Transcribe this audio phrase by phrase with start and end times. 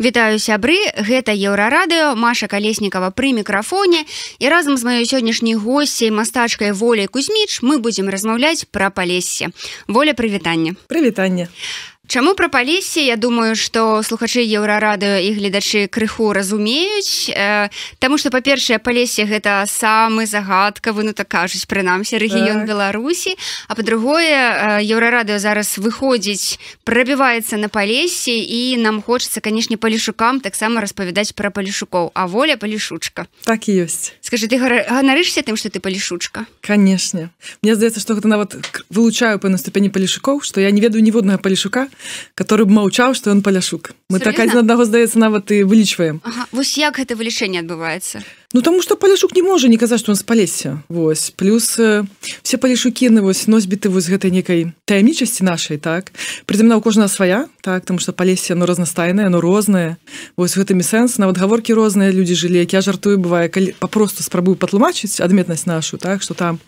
[0.00, 4.08] Вітаю сябры гэта еўрарадыо Маша калеснікава пры мікрафоне.
[4.40, 9.52] І разам з маёй сённяшняй госцей мастачкай воляй кузьміч мы будзем размаўляць пра палесе
[9.92, 11.52] воля прывітання прывітанне
[12.10, 17.70] Чаму пра палесе Я думаю што слухачы еўрарадыо і гледачы крыху разумеюць э,
[18.02, 22.66] Таму што па-першае палесе гэта самы загадкавы ну так кажуць прынамсі рэгіён так.
[22.66, 23.38] Беларусі.
[23.70, 31.30] А па-другое еўрарадыо зараз выходзіць прабіваецца на палесе і нам хочацца канешне палішукам таксама распавядаць
[31.30, 32.10] пра палішукоў.
[32.18, 33.30] А воля палішучка.
[33.46, 34.18] Так і ёсць.
[34.18, 36.50] Скажи ты ганарышся тым што ты палішучка?
[36.58, 37.30] Канешне.
[37.62, 38.58] Мне здаецца што гэта нават
[38.90, 41.86] вылучаю па наступені палішукоў што я не ведаю ніводнага палішука
[42.34, 44.32] который б маўчаў что он паляшук мы Серьезно?
[44.32, 46.46] так адзін аднаго здаецца нават і вылічваем ага.
[46.52, 48.22] вось як гэта вылічэнне адбываецца
[48.52, 51.30] Ну таму што паляшук не можа не казаць што он з палесе Вось.
[51.30, 52.02] Плюс э,
[52.42, 56.10] все палішукіны вось носьбіты вось гэтай некай таямнічасці нашай так?
[56.50, 57.86] Прыземна у кожная свая так?
[57.86, 60.02] Там што палесе но разнастайнае но рознае.
[60.36, 64.58] Вось гэтымі сэнс нават гаворкі розныя людзі жылі як я жартую бывае калі папросту спрабую
[64.58, 66.22] патлумачыць адметнасць нашу так?
[66.22, 66.58] Что там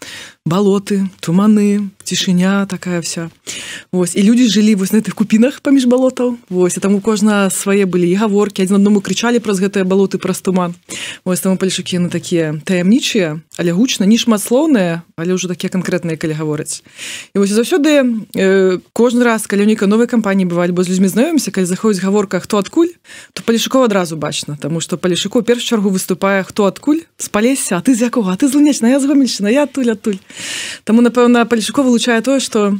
[0.46, 3.30] балоты туманы цішыня такая вся.
[3.90, 4.14] Вось.
[4.14, 6.38] І людзі жылі вось на гэтых купінах паміж балотаў.
[6.46, 6.78] Вось.
[6.78, 10.78] Там у кожна свае былі гаворкі адзін аднаму крычалі праз гэтыя балоты праз туман.
[11.24, 16.20] Вось там палі пальчыкі на такія таямнічыя але гучна не шматслоўныя але ўжо такія канкрэтныя
[16.20, 16.84] калі гавораць
[17.32, 21.48] і вось заўсёды э, кожны раз калі ўніка новай кампаніі бывалі бо з людзьмі знаёмся
[21.48, 22.92] калі заходзіць гаворка хто адкуль?
[23.32, 27.08] то палішукова адразу бачна тому что палішуку перш чаргу выступае хто адкуль?
[27.16, 28.36] З палесся ты з якога?
[28.36, 30.20] Ты злынечна я згомельчына я адтуль адтуль
[30.84, 32.76] Таму напэўна палішуко вылучае тое что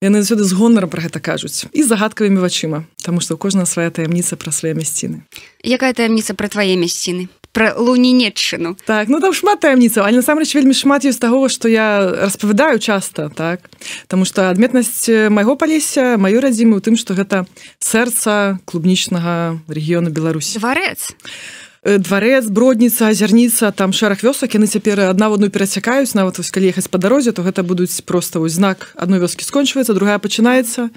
[0.00, 4.40] яны заўсёды з гонарам пра гэта кажуць і загадкавымі вачыма Таму што кожная свая таямніца
[4.40, 5.28] пра свае мясціны.
[5.60, 10.74] Якая таямніца пра твае мясціны про лунінетчыну так ну там шмат таямніцаў але насамрэч вельмі
[10.74, 13.70] шмат ёсць таго што я распавядаю часта так?
[14.06, 17.46] Таму что адметнасць майго палеся маё радзімы у тым што гэта
[17.78, 24.52] сэрца клубнічнага рэгіёну Беларусь варец Э, дварэц бродніца азярніца там шэраг вёсак.
[24.52, 28.04] Яны цяпер адна в одну перацякаюць нават вось калі ехаць па дарозе то гэта будуць
[28.04, 30.92] просто вось знак адной вёскі скончваецца другая пачынаецца.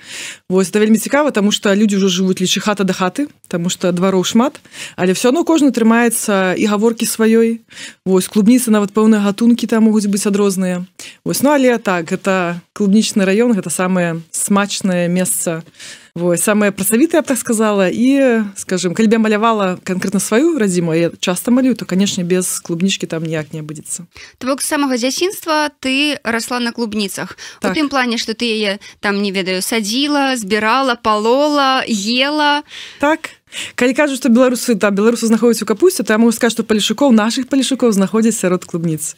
[0.49, 3.91] Вось это вельмі цікава тому что людзі ўжо жывуць лічы хата да хаты тому что
[3.95, 4.59] двароў шмат.
[4.99, 7.63] Але все одно кожны трымаецца і гаворкі сваёй.
[8.03, 10.83] Вось клубніцы нават пэўныя гатункі там могуць быць адрозныя.
[11.23, 17.21] Вось ну але так гэта клубнічны раён гэта самае смачнае месца у Вось, самая працавітая
[17.21, 22.23] так сказала і скажем калі бы малявала конкретно сваю радзіму я часто малюю то канешне
[22.23, 24.05] без клубнічкі там ніяк не абудзецца
[24.37, 27.71] То бок самага дзясінства ты расла на клубніцах так.
[27.71, 32.61] у тым плане что ты яе там не ведаю садзіла збірала палола ела.
[33.01, 33.41] Так
[33.75, 37.11] калі кажу што беларусы там беларусы знаходзяць у капусце то я могу сказать што палішукоў
[37.11, 39.15] наших палішукоў знаходзяць сярод клубніц.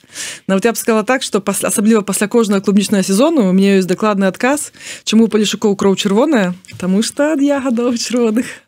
[0.48, 3.90] Нават я б сказала так что пасля асабліва пасля кожнага клубнічнага сезону у мне ёсць
[3.90, 4.72] дакладны адказ
[5.04, 8.66] чаму палішукоў кроў чырвоная Таму што ад ягадаў чырвоных.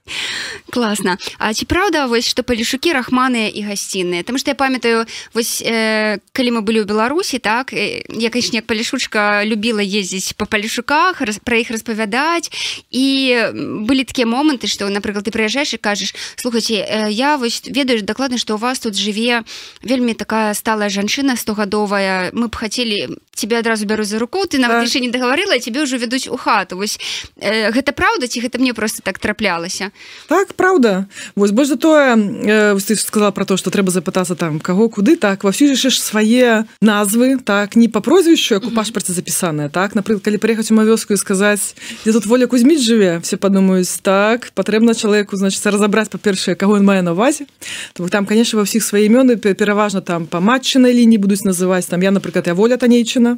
[0.71, 1.17] Класна.
[1.39, 4.23] А ці праўда вось што палішукі рахманыя і гасцінныя?
[4.23, 9.43] Там што я памятаю вось э, калі мы былі ў беларусі так я канечне палішучка
[9.43, 12.47] любіла ездзіць по палішуках пра іх распавядаць.
[12.87, 13.35] І
[13.83, 18.01] былі такія моманты што напрыклад ты прыязджаешь прыязджаеш і кажаш слухайте э, я вось ведаю
[18.01, 19.43] дакладна что у вас тут жыве
[19.83, 24.83] вельмі такая сталая жанчына стогадовая мы б хацелі тебе адразу бяру за руку ты нават
[24.83, 26.77] яшчэ не дагаварыла тебе ўжо вядуць у хату.
[26.77, 26.97] Вось
[27.37, 29.91] э, гэта праўда ці гэта мне просто так траплялася?
[30.27, 34.59] Так праўда вось больш за тое э, ты сказала про то что трэба запытацца там
[34.59, 35.45] каго куды так.
[35.45, 39.95] Всю жаш свае назвы так не по прозвішчу як у пашпарце запісаная так.
[39.95, 44.01] Напрыклад калі прыехаць у ма вёску і сказаць дзе тут воля кузьміць жыве все падумаюць
[44.01, 47.45] так патрэбна чалавеку значит значит разобрать по-першае кого он мае на увазе
[47.93, 52.01] то там конечно во всіх свае імёны пераважна там по матчынай лініі будуць называць там
[52.01, 53.37] я напрыклад я воля танейчына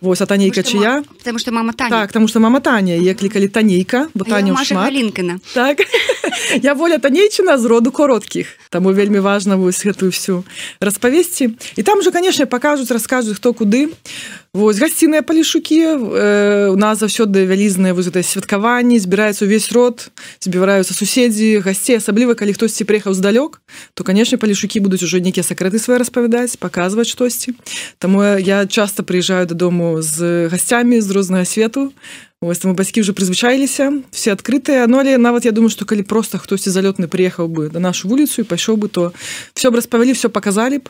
[0.00, 1.90] Вось а танейка чыя потому что мама Таня.
[1.90, 2.94] так тому что мама Таня.
[2.94, 4.54] Я клікалі танейка бо таня
[4.90, 5.78] лінкана так.
[6.62, 10.44] Я воля танейчына з роду кароткіх таму вельмі важна вось гэтую всю
[10.80, 13.88] распавесці і там же конечно покажуць раскажуць хто куды
[14.50, 20.10] Вось гасціныя палішукі э, у нас заўсёды вялізныя вы гэта святкаванні збіраюцца увесь род
[20.42, 23.62] збіваюцца суседзі гасцей асабліва калі хтосьці прыехаў здалёк
[23.94, 27.54] то канешне палішукі будуць ужо нейкія сакрэты свае распавядаць паказваць штосьці
[28.02, 31.94] Таму я часто прыязджаю дадому з гасцямі з рознага свету
[32.42, 36.40] Вось там бацькі уже прызвычаіліся все адкрытыя но але нават я думаю что калі просто
[36.40, 39.12] хтосьці залётны приехаў бы на нашу вуліцу і пайшоў бы то
[39.52, 40.88] все б распавялі все показалі б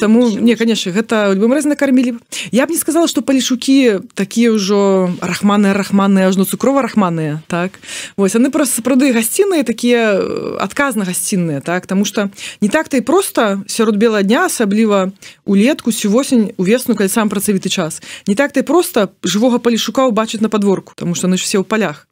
[0.00, 2.16] таму не конечно гэта любым раз накармілі
[2.48, 7.76] я б не сказала что палішукі такія ўжо рахманыя рахманыя ажно цукрова рахманыя так.
[8.16, 10.16] Вось яны просто сапраўды гасціныя такія
[10.60, 11.86] адказна гасцінныя так.
[11.86, 12.30] Тому что
[12.60, 13.62] не так-то і просто.
[13.66, 15.12] Сярод бела дня асабліва
[15.44, 18.00] улетку сю восень увесну калі сам працавіты час.
[18.26, 21.64] Не так ты просто жывога палішука убачыць на падвор подворку тому что они все ў
[21.64, 22.06] полях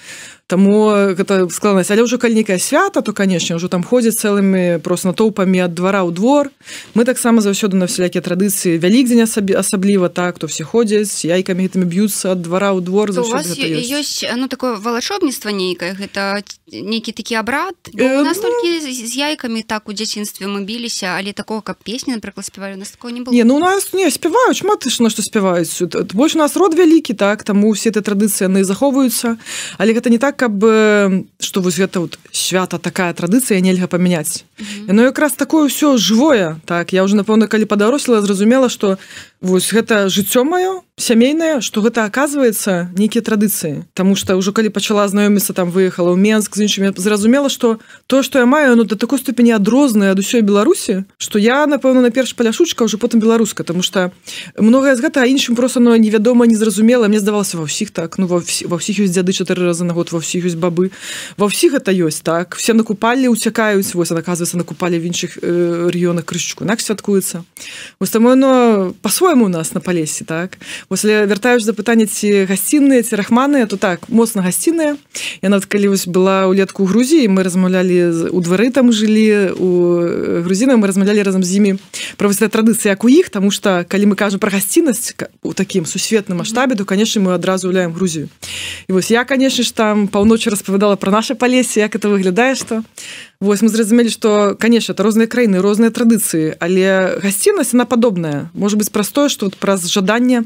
[0.48, 5.12] Таму гэта складанасць але ўжо калі нейкае свята то канешне ўжо там ходзяць цэлымі просто
[5.12, 6.48] натоўпамі ад двара ў двор.
[6.96, 11.84] Мы таксама заўсёды на всялякія традыцыі вялікдзень сабе асабліва так то все ходзяць яйкамі гэтымі
[11.84, 16.40] б'юцца ад двара ў двор ёсць ну такое валачобніцтва нейкае гэта
[16.72, 18.88] нейкі такі абрад э, настолькі ну...
[18.88, 23.20] з яйкамі так у дзяцінстве мы біліся але такого каб песні напрыклад спявалі нас не
[23.20, 23.36] было.
[23.36, 25.76] Не ну у нас не спяваюць шмат на што спяваюць
[26.16, 29.36] больш у нас род вялікі так таму все этой традыцыі яны захоўваюцца
[29.76, 30.62] але гэта не так каб
[31.42, 34.46] что вось гэта вот свята такая традыцыя нельга памяняць
[34.86, 38.98] яно якраз такое ўсё жывое так я уже напэўна калі падаросла зразумела что
[39.40, 43.84] вось гэта жыццё маё сямейная что гэта оказывается нейкія традыцыі.
[43.94, 48.22] Тому что ўжо калі пачала знаёміцца там выехала ў Менск з іншымі зразумела что то
[48.22, 52.10] что я маю ну до такой ступені адрозныя ад усёй беларусі что я напэўна на
[52.10, 54.10] перш паляшучка уже потым беларуска тому что
[54.58, 58.42] многое з гэта іншым просто но невядома незразумела мне здавалася ва ўсіх так ну ва
[58.42, 60.90] ўсіх ёсць дзяды чатыры разы на год ва ўсіх ёсць бабы.
[61.38, 62.58] Ва ўсіх гэта ёсць так.
[62.58, 67.44] Все накупалі уцякаюць вось оказывается накупалі в іншых э, рэгіёнах крышчку нак святкуецца.
[68.00, 68.94] Вось там оно
[69.28, 70.58] по-свойму у нас на палесе так?
[70.88, 74.96] После вяртаюсь за пытанне ці гасцінныя ці рахманыя то так моцна гасцінная
[75.42, 79.68] я нават калі вось была улетку Грузіі мы размаўлялі у двары там жылі у
[80.48, 81.76] грузіна мы размаўлялі разам з імі
[82.16, 86.38] пра традыцыі як у іх тому что калі мы кажам про гасціннасць у такім сусветным
[86.40, 88.28] маштабе то конечно мы адразу уляем Грузію
[88.88, 92.82] і вось я конечно ж там паўночы распавядала про наше палесе як это выглядае что
[93.40, 98.50] Вось мы зразумелі што конечно это розныя краіны розныя традыцыі але гасціннасць она падобная.
[98.52, 100.42] Может быть простое что вот праз жаданне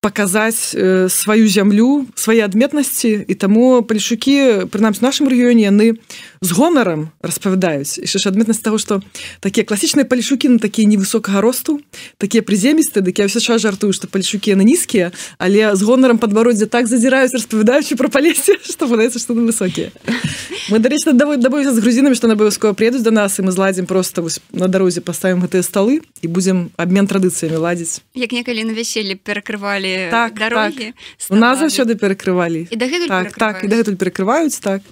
[0.00, 5.98] паказаць э, сваю зямлю свае адметнасці і таму палішукі прынамсі нашым рэгіёне яны
[6.40, 7.98] з гонарам распавядаюць.
[7.98, 9.00] Яшчэ ж адметнасць таго што
[9.40, 11.80] такія класічныя палішукі на такія невысокага росту
[12.18, 16.66] такія прыземісты дык я ўсё час жартую што палішукі на нізкія але з гонарам падвароддзе
[16.66, 19.90] так задзіраюць распавядаючы пра палесе што падаецца што на высокія.
[20.70, 24.22] Мы дарэчна давой дабойся з грузінамі што абавязкова прыедуць да нас і мы зладзім просто
[24.22, 28.02] вось на дарозе паставім гэтыя сталы і будзем абмен традыцыямі ладзіць.
[28.14, 31.30] Як некалі на вяселле перакрывалі перакрывалі так, дарогі так.
[31.30, 32.68] у нас заўсёды перакрывалі.
[32.70, 34.82] І так, так і дагэтуль перакрываюць так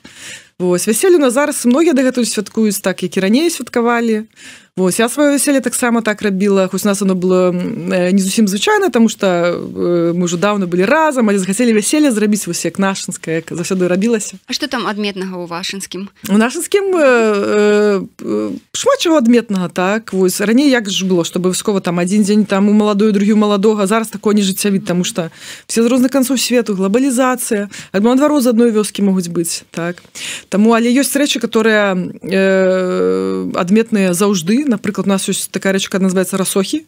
[0.58, 4.22] Вось вяселлю на зараз многія дагэтуль святкуюць так які раней святкавалі
[4.76, 7.52] Вось я сваё вяселле таксама так рабіла хоць нас оно было
[8.10, 12.46] не зусім звычайна тому что э, мы ўжо давно былі разам але захацелі вяселле зрабіць
[12.50, 18.02] вось як нашынская як заўсёды рабілася А что там адметнага у вашынскім у нашынскім э,
[18.18, 22.44] э, шмат чаго адметнага так вось раней як ж было чтобы абавязкова там адзін дзень
[22.44, 25.30] там у маладую другую маладога зараз такое не жыццявіт тому что
[25.70, 30.02] все з розных канцоў свету глобалізацыя альбо наадварот з адной вёскі могуць быць так.
[30.50, 36.36] Таму але ёсць рэчы которые э, адметныя заўжды напрыклад у нас ёсць такая рэчка называется
[36.36, 36.84] расохі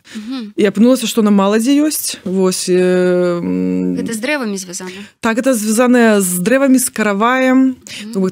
[0.57, 2.19] і апынулася што на маладзе ёсць.
[2.25, 3.41] Восьось э,
[4.13, 4.91] з дрэвамі звязана
[5.21, 7.77] так это звязаная з дрэвамі з караваем.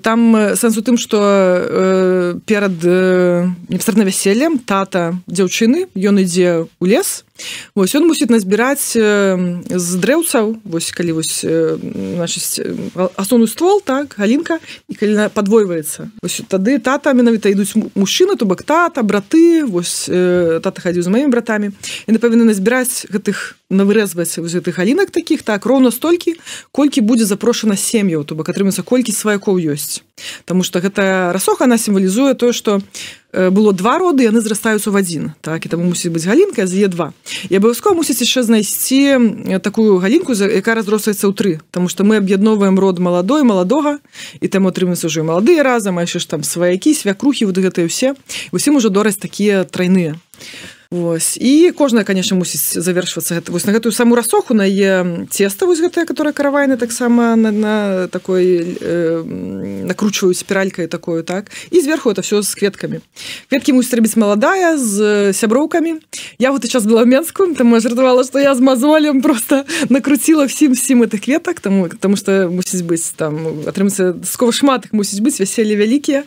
[0.02, 6.84] Там сэнс у тым што э, перад э, непасрэдна вяселлем тата дзяўчыны ён ідзе ў
[6.86, 7.24] лес.
[7.74, 11.42] Вось ён мусіць назбіраць з дрэўцаў вось калі вось
[13.18, 16.14] асноўны ствол так галінка і калі падвойваецца
[16.46, 19.33] тады тата менавіта ідуць мужчыны то бок тата браты
[19.66, 21.72] вось тата хадзіў з маімі братамі.
[22.06, 26.36] І на павінны назбіраць гэтых навырэзваць гэтых галінак таких так роўна столькі
[26.70, 30.04] колькі будзе запрошана сем'яў то бок атрымаецца колькі сваякоў ёсць.
[30.44, 32.82] Таму что гэта расоха она сімвалізуе тое што
[33.32, 35.32] было два роды яны зрастаюцца в адзін.
[35.40, 37.10] Так і таму мусіць быць галінка з е2
[37.48, 41.52] і абавязкова мусіць яшчэ знайсці такую галінку якая разростаецца ў тры.
[41.72, 43.98] Таму что мы аб'ядноўваем род маладой маладога
[44.44, 48.12] і там атрымаецца ўжо маладыя разам а яшчэ ж там сваякі свякрухі вот гэтыя ўсе.
[48.52, 50.20] Усім ужо дораць такія трайныя
[50.90, 51.36] Вось.
[51.40, 55.80] і кожная конечно мусіць завершвацца гэта вось на гэтую саму расоху на е цеста вось
[55.80, 59.22] гэтая которая каравайна таксама на, на такой э,
[59.84, 61.50] накручваюць спіралькай такую так?
[61.70, 63.00] І зверху это все з кветкамі.
[63.48, 66.00] Кветкі мусіць рабіць маладая з сяброўкамі.
[66.38, 71.02] Я вот час была менскую там жартавала что я з мазолем просто накруціла всім всім
[71.02, 75.76] этих кветак тому тому что мусіць быць там атрымацца скова шмат их мусіць быць вяселле
[75.76, 76.24] вялікія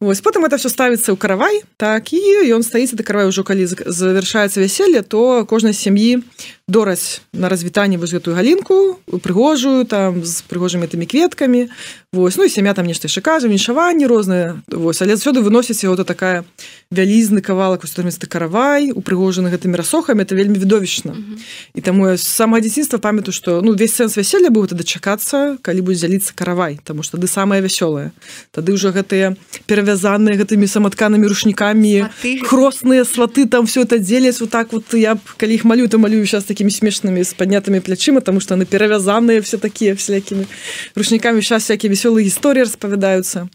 [0.00, 2.20] Вось потым это все ставіцца ў каравай так і
[2.54, 6.22] ён стаіцца да каравай ужо калі завяршаецца вяселле то кожнай сям'і
[6.68, 11.72] дораць на развітанне вось гэтую галінку прыгожую там з прыгожымі тымі кветкамі.
[12.12, 15.00] Вось ну і сям'я там нешта яшчэ кажа віншаванні розныя вось.
[15.00, 16.44] Але заўсёды выносіць яго то такая
[16.92, 21.12] вялізны кавалак устормісты каравай упрыгожаны гэтымі расохамі это вельмі відовішчна.
[21.12, 21.38] Mm -hmm.
[21.74, 26.06] і таму самае дзяцінства памятаю што ну весь сэнс вяселля быў это дачакацца калі будзе
[26.06, 28.10] дзяліцца каравай тому что ды самае вясёлае.
[28.52, 32.06] Тады ўжо гэтыя перавязаныя гэтымі саматканымі рушнікамі
[32.44, 34.84] хросныя сваты там все это дзеляць вот так вот.
[34.92, 38.54] Я калі іх малю то малюю сейчас такі такими смешными с поднятыми плячима потому что
[38.54, 40.48] они перавязанные все такие всякими
[40.96, 43.48] ручниками сейчас всякие веселые истории распавядаются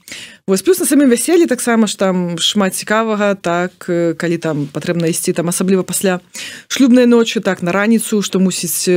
[0.47, 3.71] вось плюс на самім вяселі таксама ж там шмат цікавага так
[4.17, 6.19] калі там патрэбна ісці там асабліва пасля
[6.67, 8.91] шлюбнай ночы так на раніцу што мусіць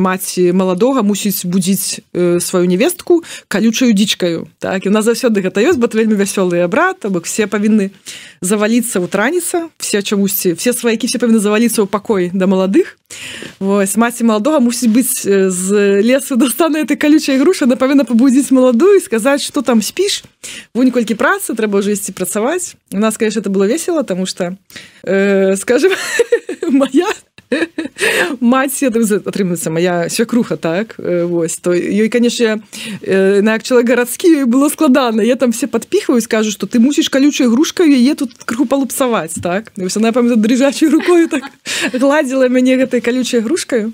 [0.00, 2.00] маці маладога мусіць будзіць
[2.40, 4.48] сваю невестку калючаю дзічкаю.
[4.58, 7.92] Так і у нас заўсёды гэта ёсць бо вельмі вясёлыя брат бок все павінны
[8.40, 12.96] заваліцца вот раніца все чамусьці все сваякі все павінны заваліцца ў пакой да маладых.
[13.60, 18.96] Вось маці маладога мусіць быць з лесу дастана этой калючай груша на павінна пабудзіць маладую
[18.96, 20.24] і сказаць что там спіш
[20.74, 24.56] вунь колькі працы трэба ўжо ісці працаваць у нас конечно это было весело тому что
[25.02, 25.92] э, скажем
[26.70, 27.08] моя
[28.40, 32.62] маці атрымаецца моя свякруха так вось то ёй канешне
[33.02, 37.48] на як чалавек гарадскі было складана я там все подпіхаю скажу что ты мусіш калючай
[37.48, 39.72] грушкаю яе тут крыху палупсаваць так.
[39.96, 41.42] Она памята дрыжачай рукой так
[41.92, 43.92] гладзіла мяне гэтай калючай грушкаю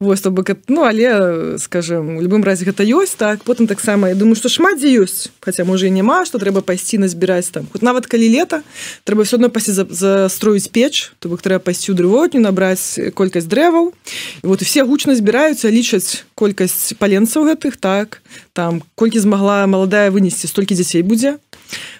[0.00, 4.14] вось то бок ну але скажем у любым разе гэта ёсць так потым таксама я
[4.14, 7.66] думаю что шмат дзе ёсць хотя можа і няма что трэба пайсці назбіраць там.
[7.72, 8.62] Хоть нават калі лета
[9.04, 13.94] трэба все одно пасці застроіць печ то бок трэба пайсці ў дрывотню набраць колькасць дрэваў.
[14.42, 18.20] Вот все гучна збіраюцца лічаць колькасць паленцаў гэтых так.
[18.52, 21.38] Там колькі змагла маладая вынесці столькі дзяцей будзе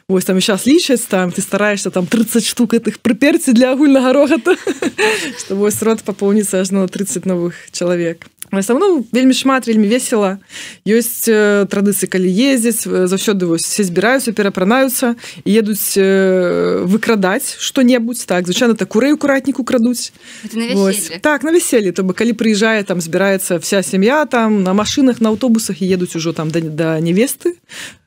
[0.08, 4.56] Вось там сейчас лічаць там ты стараешься там 30 штук этих прыперці для агульнага рогата
[5.38, 8.26] что вось рот папоўніцца ажно 30 новых чалавек
[8.60, 10.38] самому вельмі шмат вельмі весело
[10.86, 18.24] ёсць э, традыцыі калі ездзяць э, заўсёды вось все збіраюцца перапранаюцца едуць э, выкрадаць что-небудзь
[18.24, 20.12] так звычайно так курэй акуратніку крадуць
[21.20, 25.28] так на вяселле то бы калі прыязджае там збіраецца вся сям'я там на машинах на
[25.28, 27.58] аўтобусах і едуць ужо там да, да невесты.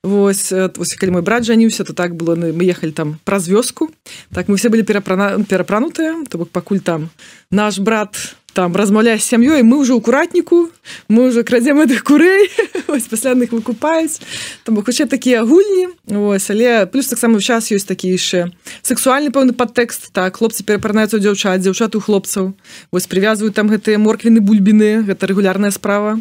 [0.03, 3.89] Вось, вось калі мой брат жаніўся то так было мы ехали там праз вёску.
[4.33, 7.09] Так мы все былі перапрана перапранутыя то бок пакуль там
[7.51, 8.15] наш брат
[8.59, 10.67] там размаўляе сям'ёй мы ўжо ў куратніку
[11.07, 12.51] мы уже крадзем гэтых курэй
[13.11, 14.19] пасляных выкупаюць
[14.67, 18.51] там хутчэй такія агульні ось але плюс таксама ў час ёсць такі яшчэ
[18.83, 22.53] сексуальны пэўны падтэкст так хлопцы перапранаюцца дзяўчат дзяўчат у хлопцаў.
[22.91, 26.19] Вось прывязваюць там гэтыя морквіны бульбіны гэта рэгулярная справа.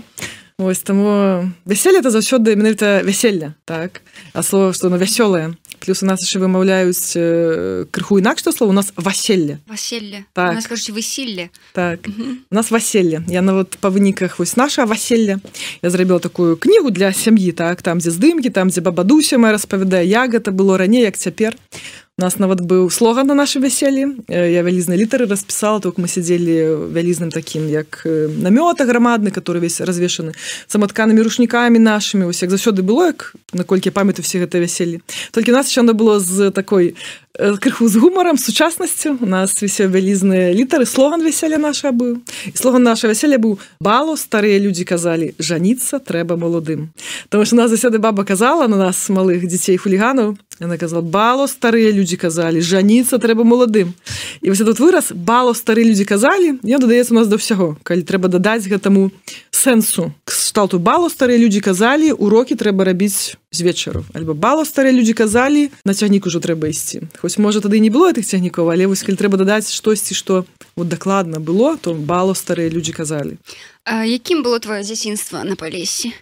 [0.58, 4.02] Вось таму вяселле это заўсёды менавіта вяселля так.
[4.32, 8.70] А слово што на вясёлае плюс у нас яшчэ вымаўляюць э, крыху інакш што слово
[8.70, 10.60] у нас васелле васелле так.
[10.62, 12.06] Скажите высілле так.
[12.50, 15.38] У нас васелле я нават па выніках вось наша васелле
[15.82, 20.06] я зрабіла такую кнігу для сям'і так там дзе здымкі там дзе бабадуся моя распавядае
[20.06, 24.18] як гэта было раней як цяпер у нас нават быў слоган на нашай вяселлі.
[24.28, 30.34] Я вялізнай літары распісала только мы сядзелі вялізным таким як намёта грамадны который весь развешаны
[30.66, 35.00] саматканымі рушнікамі нашими ось як заўсёды было як наколькі памятаю все гэта вяселлі.
[35.30, 36.96] Толькі нас она было з такой
[37.38, 39.18] крыху з гумаром сучаснасцю.
[39.20, 40.86] У нас все вялізныя літары.
[40.86, 42.18] Слоган вяселля наша быў.
[42.54, 46.90] Слоган наша вяселля быў балу старыя людзі казалі жаніцца трэба маладым
[47.28, 51.92] потому что нас засяды баба казала на нас малых дзяцей хуліганаў она казала балу старыя
[51.92, 53.94] людзі казалі жаніцца трэба маладым
[54.42, 57.78] і вось тут выраз балу стары людзі казалі я дадаецца у нас да ўсяго.
[57.82, 59.10] Калі трэба дадаць гэтаму
[59.50, 64.04] сэнсу кшталту балу старыя людзі казалі урокі трэба рабіць з вечару.
[64.12, 68.12] Альбо балу старыя людзі казалі на цягнік ужо трэба ісці хоць можа тады не было
[68.12, 70.44] гэтых цягнікаў але вось калі трэба дадаць штосьці што
[70.76, 73.40] вот дакладна было то балу старыя людзі казалі.
[73.88, 76.12] Якім было твоё дзяцінства на палесе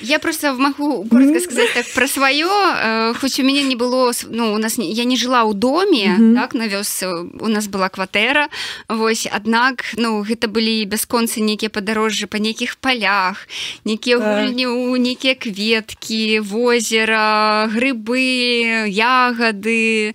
[0.00, 2.46] Я просто могу коротко сказать так про свое.
[2.46, 6.06] Э, хоть у меня не было, ну, у нас не, я не жила у доме,
[6.06, 6.34] mm -hmm.
[6.34, 7.02] так, на вёс,
[7.40, 8.48] у нас была кватэра.
[8.88, 13.48] Вось, аднак, ну, гэта былі бясконцы нейкія падарожжы па нейкіх полях,
[13.84, 20.14] нейкія гульні у нейкія кветкі, возера, грыбы, ягады.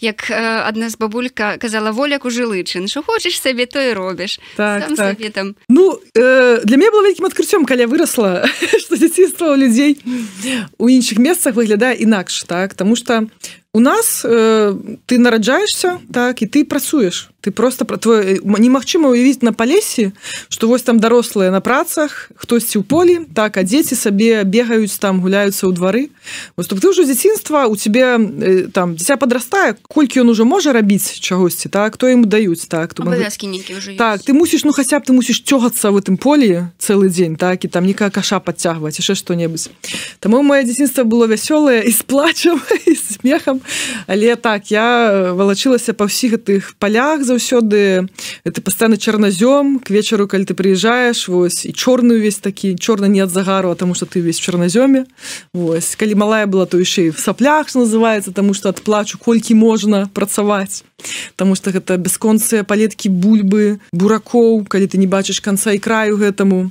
[0.00, 0.30] Як
[0.68, 4.40] адна з бабулька казала воляк у жылычын, що хочаш сабе, то і робіш.
[4.56, 5.06] Так, Сам так.
[5.06, 5.54] Сабе, там...
[5.68, 8.46] Ну, э, для мяне было вялікім адкрыццём, калі я вырасла,
[8.78, 9.92] што дзяцінства ў людзей
[10.76, 12.76] у іншых месцах выглядае інакш так?
[12.76, 13.24] Тому что
[13.72, 14.74] у нас э,
[15.06, 20.12] ты нараджаешься так і ты працуеш ты просто про твой немагчыма уявіць на палесе
[20.48, 25.20] что вось там дарослыя на працах хтосьці ў полі так а дзеці сабе бегаюць там
[25.20, 26.08] гуляюцца ў двары
[26.56, 31.20] вось ты ўжо дзяцінства у тебе э, там дзіця подрастае колькі ён уже можа рабіць
[31.20, 35.44] чагосьці так кто ему даюць так то так ты мусіш ну хаця б ты мусіш
[35.44, 39.68] цёгацца в этом полі цэлы дзень так і там некая каша подцягваць яшчэ что-небудзь
[40.18, 42.58] Таму маё дзяцінства было вясёлае і с плачам
[42.88, 43.60] і смехам
[44.06, 48.08] але так я валачылася па ўсіх гэтых палях заўсёды.
[48.44, 53.20] Это пастаны чарназём к вечару калі ты прыязджаеш вось і чорны увесь такі чорна не
[53.20, 55.06] ад загару тому что ты весь чарназёме.
[55.52, 60.10] Вось калі малая была то яшчэ в саплях называется тому что ад плачу колькі можна
[60.14, 60.84] працаваць.
[61.36, 66.70] Таму что гэта бясконцыя палеткі бульбы буракоў калі ты не бачыш канца і краю гэтаму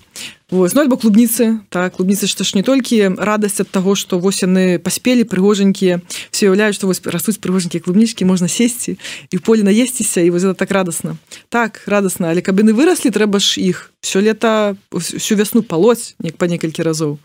[0.56, 1.60] Вось, ну, альбо клубніцы.
[1.68, 6.00] Так клубніцы што ж не толькі радасць ад таго што вось яны паспелі прыгожанькія.
[6.32, 10.72] Все уяўляюць што вось растуць прыгожанькія клубнічкі можна сесці і поле наесціся і вось так
[10.72, 11.20] радасна.
[11.52, 13.92] Так радасна але каб яны выраслі трэба ж іх.
[14.00, 17.20] Все лета всю вясну палоць неяк па некалькі разоў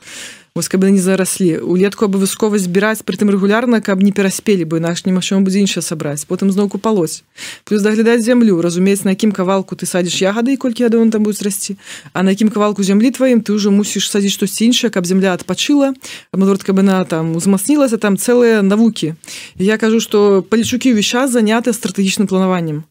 [0.54, 1.58] вось каб не зараслі.
[1.58, 6.24] Улетку абавязкова збіраць прытым рэгулярна каб не пераспелі бы наш немагчыма будзе іншае сабраць.
[6.24, 7.22] Потым зноўку палоць
[7.64, 11.76] плюс даглядаць зямлю разумець на якім кавалку ты садзіш ягады колькі ядон там будуць расці.
[12.12, 15.94] А на якім кавалку зямлі тваім ты ўжо мусіш садзіць штосьці іншае каб земля адпачыла.
[16.32, 19.14] Наоборот каб яна там узмацнілася там цэлыя навукі.
[19.56, 22.84] Я кажу что палічукі ўвесь час заняты стратэгічным планаваннем.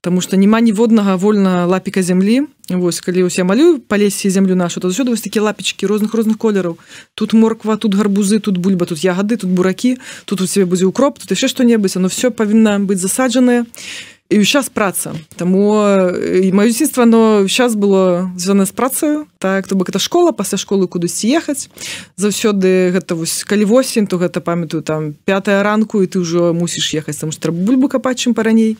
[0.00, 4.82] Таму что няма ніводнага вольна лапіка зямлі Вось калі ўсе малюю па лесе землю нашу
[4.82, 6.78] то заўсёды вось такі лапечкі розных розных колераў
[7.14, 11.22] тут морква тут гарбузы тут бульба тут ягады тут буракі тут у себе будзе укроп
[11.22, 15.14] тут яшчэ што-небудзь оно все павінна быць засаджанае і сейчас праца.
[15.36, 15.78] Таму
[16.42, 20.58] і маё дзіцтва но сейчас было звязана з працаю так то бок это школа пасля
[20.58, 21.70] школы кудысьці ехаць
[22.18, 26.94] заўсёды гэта вось калі восень то гэта памятаю там пятая ранку і ты ўжо мусіш
[26.94, 28.76] ехаць там трэба бульбу капаць чым параней.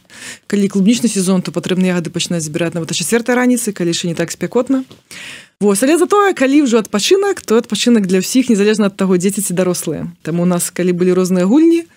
[0.47, 4.31] Калі клубнічны сезон то патрэбна ягады пачынаць збіраць нават чацвёртай раніцы калі яшчэ не так
[4.31, 4.83] спякотна.
[4.83, 9.41] то Вось, але затое калі ўжо адпачынак то адпачынак для ўсіх незалежна ад таго дзеці
[9.41, 10.13] ці дарослыя.
[10.21, 11.89] Там у нас калі былі розныя гульні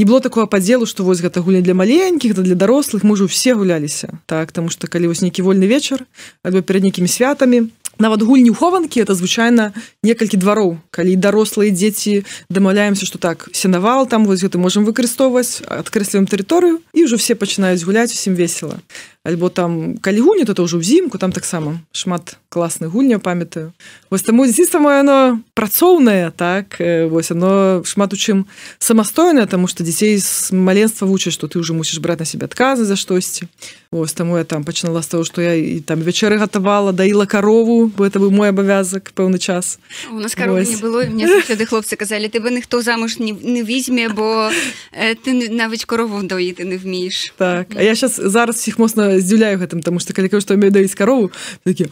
[0.00, 3.52] не было такого падзелу што вось гэта гульня для маленькіх да для дарослых можа все
[3.52, 4.16] гуляліся.
[4.24, 6.08] Так таму што калі вось нейкі вольны вечар
[6.40, 7.68] альбо перад нейкімі святамі
[8.00, 10.80] нават гульні хованкі это звычайна некалькі двароў.
[10.88, 17.04] Калі дарослыя дзеці дамаўляемся что так сенавал там вось гэта можемм выкарыстоўваць адкрэсліваем тэрыторыю і
[17.04, 18.80] ўжо все пачынаюць гуляць усім весела
[19.24, 23.70] альбо там калі гульні то ўжо ўзімку там таксама шмат класных гульняў памятаю.
[24.10, 28.50] Вось таму дзіцтва мое оно працоўнае так вось оно шмат у чым
[28.82, 32.82] самастойнае тому что дзяцей з маленства вучаць что ты уже мусіш браць на себе адказы
[32.82, 33.46] за штосьці.
[33.92, 37.86] Ось таму я там пачынала з того что я і там вечары гатавала даіла карову
[37.94, 39.78] бо это быў мой абавязак пэўны час.
[40.10, 40.34] У нас
[40.82, 41.30] было мне
[41.70, 44.50] хлопцы казалі ты бы ніхто замуж не, не візьме бо
[44.90, 49.58] э, ты нават корову доіты не вміеш так а я сейчас зараз всіх моцна здзіўляю
[49.58, 51.30] гэтым тому что калі кажу што умею даіць карову
[51.64, 51.88] такі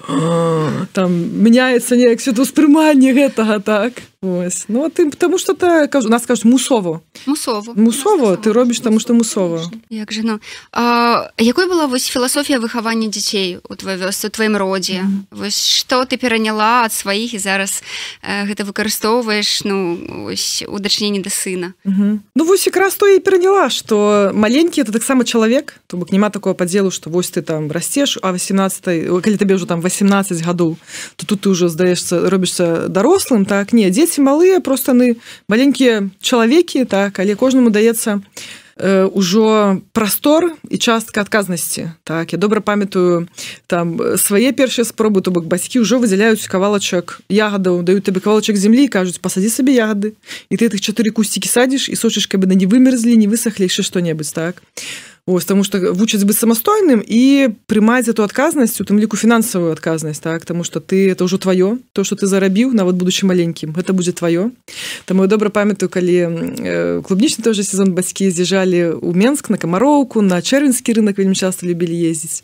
[0.92, 1.10] там
[1.42, 4.66] мяняецца неяк светаўспрыманне гэтага так Ось.
[4.68, 7.00] Ну тым потому что ты кажу нас кажу мусово.
[7.24, 7.72] Мусово.
[7.74, 8.36] Мусово?
[8.36, 9.62] Ты робіш таму что мусово?
[9.88, 10.40] Як же ну
[10.72, 15.38] а, якой была вось філасофія выхавання дзяцей у твоей вёсцы тваім родзе mm -hmm.
[15.38, 17.82] вось что ты пераняла ад сваіх і зараз
[18.22, 21.72] э, гэта выкарыстоўваеш ну ось удачненне да сына?
[21.86, 22.18] Mm -hmm.
[22.36, 26.54] Ну вось якраз то і пераняла что маленькі это таксама чалавек то бок няма такого
[26.54, 30.78] падзелу что вось ты там расцеш а 18 калі табе ўжо там 18 гадоў
[31.16, 33.72] то тут ты ўжо здаешься робішся дарослым так?
[33.74, 35.18] Не дзеці малыя просто мы
[35.48, 37.18] маленькія чалавекі так?
[37.18, 38.22] Але кожнаму даецца
[38.80, 42.32] ўжо прастор і частка адказнасці так?
[42.32, 43.28] Я добра памятаю
[43.66, 48.88] там свае першыя спробы то бок бацькі ўжо выдзяляюць кавалачак ягадаў даюць табе кавалачак землі
[48.88, 50.16] кажуць пасадзі сабе ягады
[50.48, 53.84] і ты тых чатыры кусцікі садзіш і сочыш каб на не вымерзлі не высахлі яшчэ
[53.84, 54.64] што-небудзь так
[55.26, 59.70] і Ось, тому что вучаць быць самастойным і прымаць эту адказнасць у тым ліку фінансавую
[59.70, 60.44] адказнасць так?
[60.44, 64.10] Тому что ты это ўжо тваё то что ты зарабіў нават будучи маленькім это будзе
[64.10, 64.50] тваё
[65.04, 70.40] там добра памятаю калі э, клубнічны тоже сезон бацькі з'язджалі у Менск на камароўку на
[70.42, 72.42] чэрвенскі рынок вельмі часто любілі ездзіць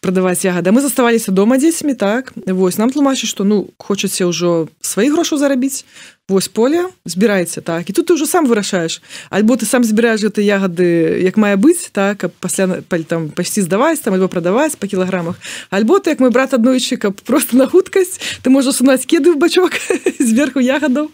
[0.00, 2.32] прадаваць ягада мы заставаліся дома дзецьмі так?
[2.34, 5.84] Вось нам тлумачыць что ну хочаце ўжо сваіх грошаў зарабіць
[6.28, 9.04] вось поле збіраецца так і тут ты ўжо сам вырашаеш.
[9.28, 14.16] Альбо ты сам збіраеш гэты ягады як мае быць так пасля там пасці здаваць там
[14.16, 15.36] альбо прадаваць по кілаграмах.
[15.68, 19.36] Альбо ты як мой брат аднойчы каб просто на хуткасць ты можаш сунаць кеды в
[19.36, 19.76] бачок
[20.18, 21.12] зверху ягадаў.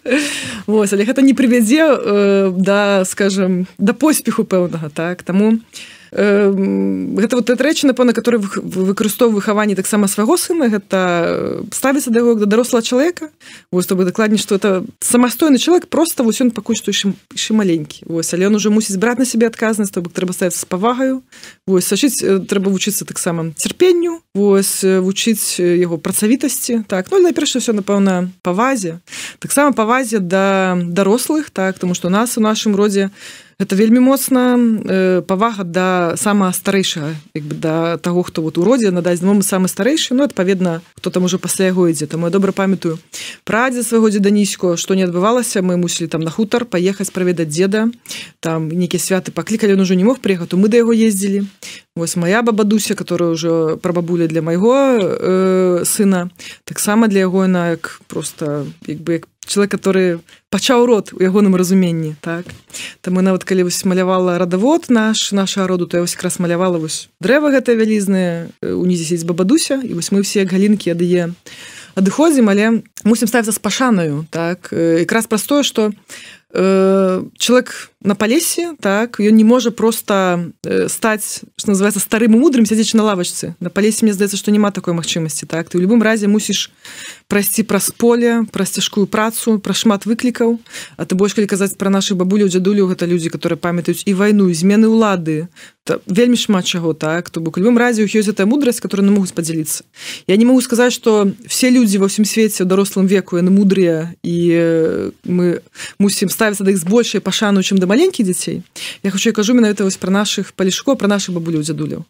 [0.71, 5.27] Вось але гэта не прывядзе э, да скажем да поспеху пэўнага так.
[5.27, 12.11] Таму я гэта вот эта рэч напэўна который выкарыстоўваю выхаванне таксама свайго сына гэта ставіцца
[12.11, 13.31] да яго да дарослага чалавека.
[13.71, 18.07] Вось бы дакладней что это самастойны чалавек просто вось ён пакуль што яшчэ маленькі.
[18.07, 21.23] Вось але он уже мусіць браць на сябе адказнасць то бок трэба ставіцца з павагаю.
[21.67, 27.07] Вось сачыць трэба вучыцца таксама цярпенню вось вучыць яго працавітасці так.
[27.11, 28.99] Ну найперш все напэўна павазе.
[29.39, 34.57] Таксама павазе да дарослых так тому что нас у нашым родзе у это вельмі моцна
[34.57, 39.43] э, павага да сама старэйшага як бы да таго хто вот у родзе надаць мы
[39.45, 42.07] самы старэйшы ну адпаведна хто там уже пасля яго ідзе.
[42.07, 42.99] Там я добра памятаю
[43.45, 45.61] прадзе свайго дзеда нісько што не адбывалася.
[45.61, 47.93] Мы мусілі там на хутар паехаць праведаць деда
[48.41, 51.45] там нейкія святы паклікалі он ужо не мог прыехаць мы да яго ездзілі.
[51.97, 56.31] Вось моя бабадуся которая ўжо пра бабуля для майго э, сына
[56.65, 61.59] таксама для яго яна як просто як бы як чалавек который пачаў рот у ягоным
[61.59, 62.47] разуменні так?
[63.03, 66.79] Там мы нават калі вось малявала радавод наш наша роду то я вось раз малявала
[66.79, 71.35] вось дрэва гэта вялізнае унізісіць бабадуся і вось мы все галінкі адые
[71.99, 74.71] адыходзім але мусім ставіцца з пашанаю так?
[74.73, 75.93] Якраз простое что
[76.53, 82.97] э, чалавек на палесе так ён не можа просто э, стаць называется старым мудрым сядзячы
[82.97, 83.55] на лавачцы.
[83.61, 85.69] На палесе мне здаецца что няма такой магчымасці так?
[85.69, 86.71] Ты в любым разе мусіш
[87.31, 90.59] прайсці праз поле праз цяжкую працу пра шмат выклікаў.
[90.99, 94.51] А ты больш калі казаць пра наших бабулю дзядулю гэта людзі которые памятаюць і вайну
[94.51, 95.47] змены ўлады
[96.07, 97.31] вельмі шмат чаго так?
[97.31, 99.85] То бок любым разе ёсць эта мудрасць которую не могуць подзяліцца
[100.27, 104.15] я не могу сказаць что все людзі ва ўсім свеце ў дарослым веку яны мудрыя
[104.23, 105.63] і э, мы
[105.99, 108.63] мусім ставіцца да іх з большай пашану чым да маленькіх дзяцей
[109.03, 112.05] я хочу я кажу менавіта вось пра наших палішко пра наших бабулю дзядуляў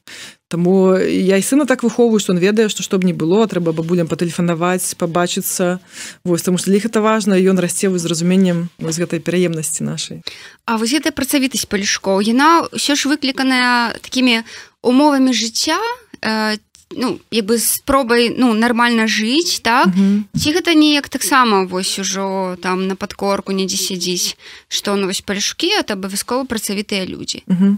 [0.50, 3.70] Таму я і сына так выхоўваю што он ведае што што б не было трэба
[3.70, 5.78] бабулям патэлефанаваць пабачыцца
[6.26, 10.26] вось таму што для это важна ён расце з разуменнем вось гэтай пераемнасці нашай
[10.66, 14.42] А вось гэта працавітасць палішкоў яна ўсё ж выкліканая такімі
[14.82, 15.78] умовамі жыцця
[16.18, 16.60] ці
[16.96, 20.54] ну як бы спробай ну нормально жыць так ці mm -hmm.
[20.54, 24.36] гэта неяк таксама вось ужо там на подкорку недзе сядзіць
[24.68, 27.76] што ну вось палішкі это абавязкова працавітыя людзі mm -hmm.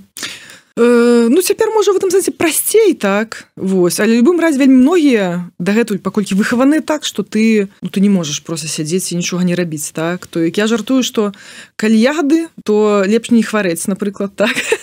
[0.76, 3.48] Э, ну цяпер можа в этом сэнсе прасцей так?
[3.56, 4.00] Вось.
[4.00, 8.40] Але любым раз вельмі многія дагэтуль паколькі выхаваны так что ты ну ты не можаш
[8.40, 10.26] просто сядзець і нічога не рабіць так?
[10.26, 11.32] То як я жартую что
[11.76, 14.56] калі ягады то лепш не хварэць напрыклад так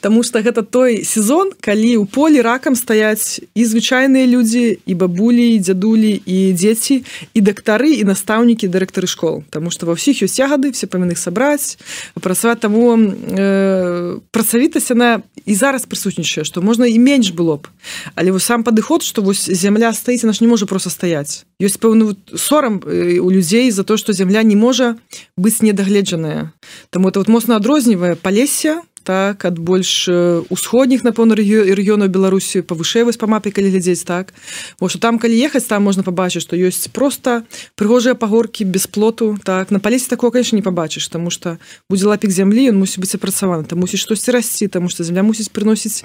[0.00, 5.56] Таму што гэта той сезон, калі ў полі ракам стаяць і звычайныя людзі і бабулі,
[5.56, 7.02] і дзядулі і дзеці
[7.34, 9.42] і дактары і настаўнікі дырэктары школ.
[9.50, 11.76] Таму што ва ўсіх ёсць ягады, все павінны сабраць,
[12.14, 17.66] працаваць таму э, працавітасць яна і зараз прысутнічае, што можна і менш было б.
[18.14, 21.44] Але вось сам падыход, што вось зямля стаіць, наш не можа проста стаяць.
[21.58, 24.96] Ёсць пэўны сорам у людзей за то, што зямля не можа
[25.36, 26.52] быць недагледжаная.
[26.90, 30.08] Таму это вот моцна адрознівае палесе, так ад больш
[30.50, 34.32] усходніх напэўна рэгіёну беларусі павышэй вось па мапе калі глядзець так.
[34.80, 37.44] Во там калі ехаць там можна пабачыць што ёсць просто
[37.76, 39.70] прыгожыя пагоркі без плоту так.
[39.70, 41.58] На палесе такого конечно не пабачыш тому что
[41.88, 43.64] будзе лапік зямлі ён мусіць быць апрацаваны.
[43.64, 46.04] Там мусіць штосьці расці тому что земля мусіць прыносіць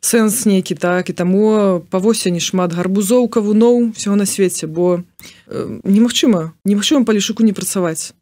[0.00, 1.10] сэнс нейкі так.
[1.10, 5.02] І таму па восені шмат гарбузоў кавуноў всего на свеце бо
[5.84, 8.12] немагчыма немагчыма палішуку не працаваць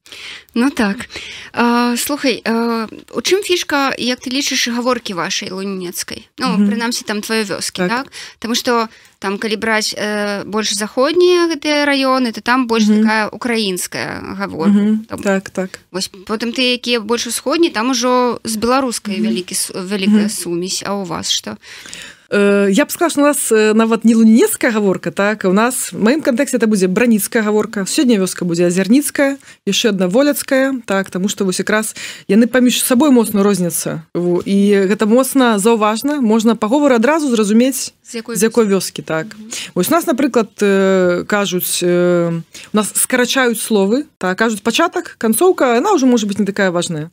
[0.54, 1.06] Ну так
[1.52, 6.68] а, слухай а, у чым фішка як ты лічыш гаворкі вашай лунецкай ну, mm -hmm.
[6.68, 7.88] прынамсі там твае вёскі так.
[7.88, 12.90] так Таму што там калі браць э, больш заходнія гэтыя раёны то там больш mm
[12.90, 13.02] -hmm.
[13.02, 15.06] такая украінская гавор mm -hmm.
[15.06, 19.28] там, так так вось потым ты якія больш усходні там ужо з беларускай mm -hmm.
[19.28, 20.42] вялікі вялікая mm -hmm.
[20.42, 24.70] сумесь а у вас што Э, я б сказала, у нас э, нават не лунецкая
[24.70, 29.90] гаворка так у нас маім кантэксце это будзе браніцкая гаворка сёння вёска будзе азярніцкая яшчэ
[29.90, 31.96] одна воляцкая так тому что вось якраз
[32.28, 38.36] яны паміж сабой моцна розняцца і гэта моцна заўважна можна паговоры адразу зразумець з якой,
[38.36, 39.26] з якой вёскі так.
[39.74, 45.94] Ось у нас напрыклад э, кажуць у нас скарачаюць словы так кажуць пачатак канцоўка она
[45.98, 47.10] ўжо можа быть не такая важная.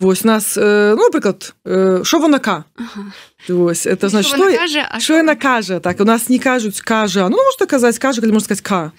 [0.00, 1.52] Вось нас ну напрыклад
[2.04, 3.12] шованака ага.
[3.48, 4.50] Вось, это значит что
[4.98, 5.16] что?
[5.16, 8.62] яна кажа так у нас не кажуць кажа ну можна казаць кажа калі можна сказать
[8.62, 8.92] к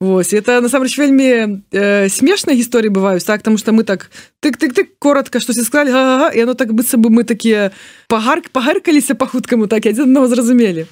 [0.00, 4.72] Вось это насамрэч вельмі э, смешныя гісторыі бываюць так потому что мы так тык тык
[4.72, 7.70] ты коротко штось сказали ага, і оно так быцца бы мы такія
[8.10, 10.86] пагарк пагаркаліся па хуткаму так адзін аднаго зразумелі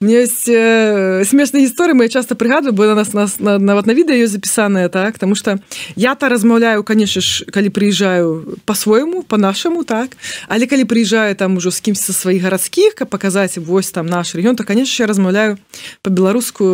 [0.00, 3.92] мне есть э, смешныя гісторыі мы часто прыгадваю бо на нас нас на, нават на
[3.92, 5.60] відэа ёсць запісаная так потому что
[5.96, 10.16] я то размаўляю конечно ж калі прыязджаю по-свойму по-нашаму так
[10.48, 14.34] але калі прыязджаю там ужо з кімсь са сваіх гарадскіх каб паказаць вось там наш
[14.34, 15.58] рэгіён то конечно я размаўляю
[16.00, 16.64] по-беларуску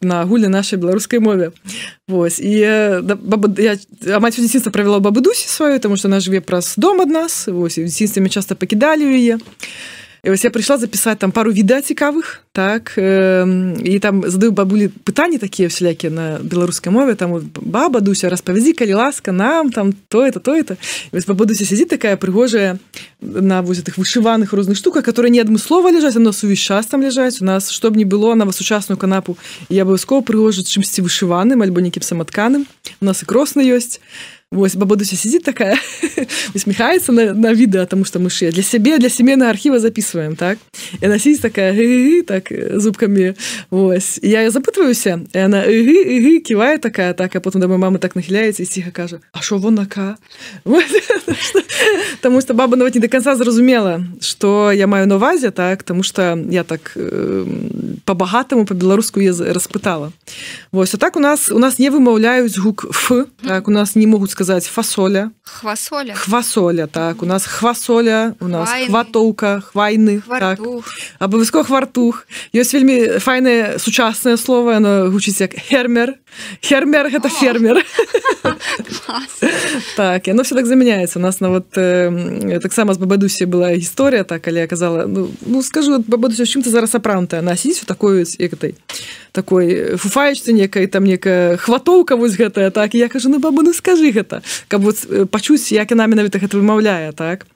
[0.00, 1.50] на агуле нашай беларускай мове.
[2.08, 2.60] Вось і
[3.02, 7.48] баба, я мать дзяцінства правяла бабудусі сваю тому что она жыве праз дом ад нас
[7.48, 9.31] вось дзяцінствамі часто пакідалі яе
[10.24, 13.42] і вось я прыйшла запісаць там пару віда цікавых так э,
[13.82, 18.94] і там задаю бабулі пытанні такія всялякія на беларускай мове там баба дуся распавядзі калі
[18.94, 20.76] ласка нам там то это то это
[21.10, 22.78] вось бабудуся сядзі такая прыгожая
[23.20, 27.42] на вось этих вышываных розных штуках которые не адмыслова ляжаць на увесь час там ляжаць
[27.42, 29.36] у нас чтоб не было на сучасную канапу
[29.68, 33.98] я абавязкова прыгожа чымсьці вышываным альбо нейкім саматканым у нас і кросна ёсць
[34.52, 35.78] вось бабадуся сидит такая
[36.54, 40.58] усмехается на, на відэа тому что мы ж для сябе для семейного архіва записываем так?
[41.00, 43.34] И она сидит такая ы -ы, так зубками.
[43.70, 47.78] Вось я запытваюся и она ы -ы, ы -ы, кивает такая так а потом домой
[47.78, 50.16] мама так нахиляется и тихо кажа а шо вон нака
[52.16, 56.02] потому что баба нават не до конца зразумела что я маю на увазе так тому
[56.02, 57.46] что я так э,
[58.04, 60.12] по-багатаму по-беларуску распытала.
[60.72, 63.12] Вось а так у нас у нас не вымаўляюць гук ф
[63.42, 65.30] так у нас не могуць сказаць фасоля.
[65.44, 66.14] Хвасоля.
[66.14, 68.86] Хвасоля так у нас хвасоля у нас Хвайны.
[68.88, 70.58] хватоўка хвайны так.
[71.18, 72.26] абавязкова хвартух.
[72.52, 76.14] Ёсць вельмі файнае сучаснае слово оно гучыць як хермер
[76.60, 77.84] хермер гэта фермер
[79.96, 84.48] так яно все так замяняецца у нас нават э, таксама з бабадусе была гісторыя так
[84.48, 88.74] але казала ну, ну скажу бабадуся чым ты зараз апраўтая насіць у такой як этой
[89.32, 94.12] такой фуфаечцы некай там некая хватоўка вось гэтая так я кажу ну баба ну скажи
[94.12, 97.46] гэта каб вот э, пачуць як яна менавіта гэта вымаўляе так.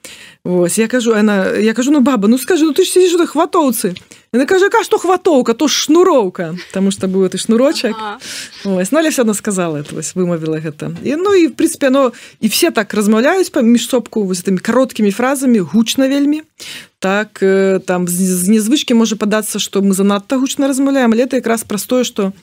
[0.43, 3.27] Вось я кажу она я кажу ну баба ну скажи ну ты ж сидишь на
[3.27, 3.95] хватоўцы
[4.35, 8.19] Яна кажа ка што хватоўка то шнуроўка Таму што быў ты шнурочак ага.
[8.65, 12.11] Ось, ну, все она сказала это вось вымавіла гэта і ну і в прынпе но
[12.41, 16.43] і все так размаўляюць паміж сопку вось этими кароткімі фразамі гучна вельмі
[16.99, 22.03] так э, там з незвычкі можа падацца што мы занадта гучна размаўляем лета якраз простое
[22.03, 22.33] што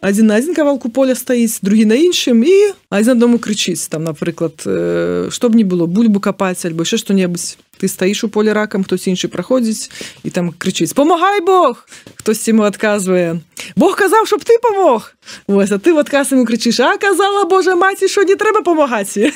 [0.00, 4.60] адзін на адзін кавалку поля стаіць другі на іншым і адзін дому крычыць там напрыклад
[4.60, 9.08] што б не было бульбу капаць альбо яшчэ што-небудзь ты стаіш у поле ракам хтось
[9.08, 9.88] іншы праходзіць
[10.22, 11.88] і там крычыць помагай Бог!
[12.20, 13.40] Хтось ему адказвае
[13.76, 15.16] Бог казаў чтоб ты помог!
[15.48, 19.16] Вось, а ты в адказ ему крычыш а казала Божа маці що не трэба памагаць
[19.16, 19.32] і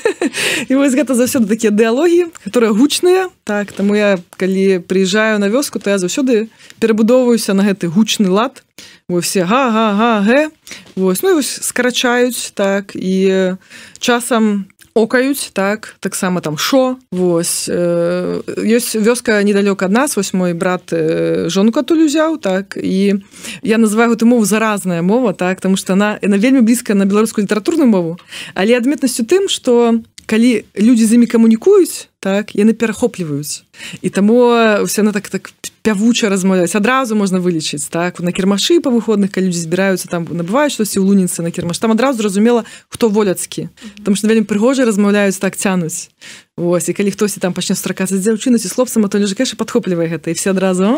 [0.77, 5.89] вось гэта заўсёды такія дыалогі которые гучныя так таму я калі приезжаю на вёску то
[5.91, 8.63] я заўсёды перабудоўваюся на гэты гучны лад.
[9.09, 10.51] Вы все га га га гэ
[10.97, 13.57] Вось ну вось скарачаюць так і
[13.99, 20.55] часам окаюць так таксама там шо Вось э, ёсць вёска недалёк ад нас вось мой
[20.55, 23.19] брат э, жонку туль узяў так і
[23.63, 27.45] я называю эту мову заразная мова так потому что она на вельмі блізка на беларускую
[27.45, 28.19] літаратурную мову
[28.55, 33.67] але адметнасцю тым что калі людзі з імі камунікуюць так яны перахопліваюць
[34.03, 34.53] і таму
[34.85, 35.53] ўсе на так так
[35.85, 38.21] пявуча размаўляць адразу можна вылічыць так?
[38.25, 41.93] На кірмашы па выходных калі людзі збіраюцца там набываюць штосьці ў луніцы на кірмаш там
[41.93, 43.69] адразу зразумела хто воляцкі
[44.01, 46.09] там што вельмі прыгожа размаўляюць так цянуць
[46.57, 50.33] Вось і калі хтосьці там пачне стракацца дзяўчыны ці хлопцам то лежа кэша падхоплівае гэта
[50.33, 50.89] і все адразу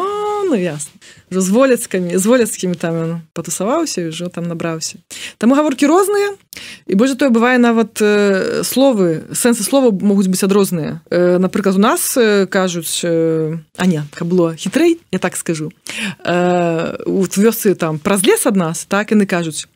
[0.46, 0.94] ну ясна
[1.30, 5.02] ўжо з воляцкамі з воляцкімі там ён патусаваўся ўжо там набраўся
[5.42, 6.38] Таму гаворкі розныя
[6.86, 11.82] і больш тое бывае нават э, словы сэнсы слова могуць быць адрозныя э, напрыклад у
[11.82, 13.06] нас э, кажуць
[13.78, 15.70] а не кабло хіт хітрэй я так скажу.
[17.06, 19.66] У вёсы там праз лес ад нас так яны кажуць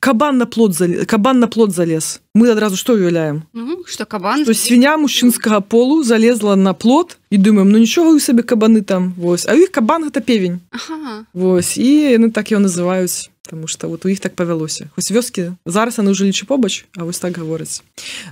[0.00, 4.44] кабан на плод за кабан на плод залез мы адразу што уяўляем ну, что кабан
[4.44, 9.14] то свіня мужчынскага полу залезла на плод і думаем ну нічога у сабе кабаны там
[9.16, 10.60] вось а іх кабан гэта певень.
[10.74, 11.24] Ага.
[11.32, 15.56] Вось і яны так его называюць Таму что вот у іх так павялося хоць вёскі
[15.64, 17.80] зараз яны ўжо лічы побач А вось так гавораць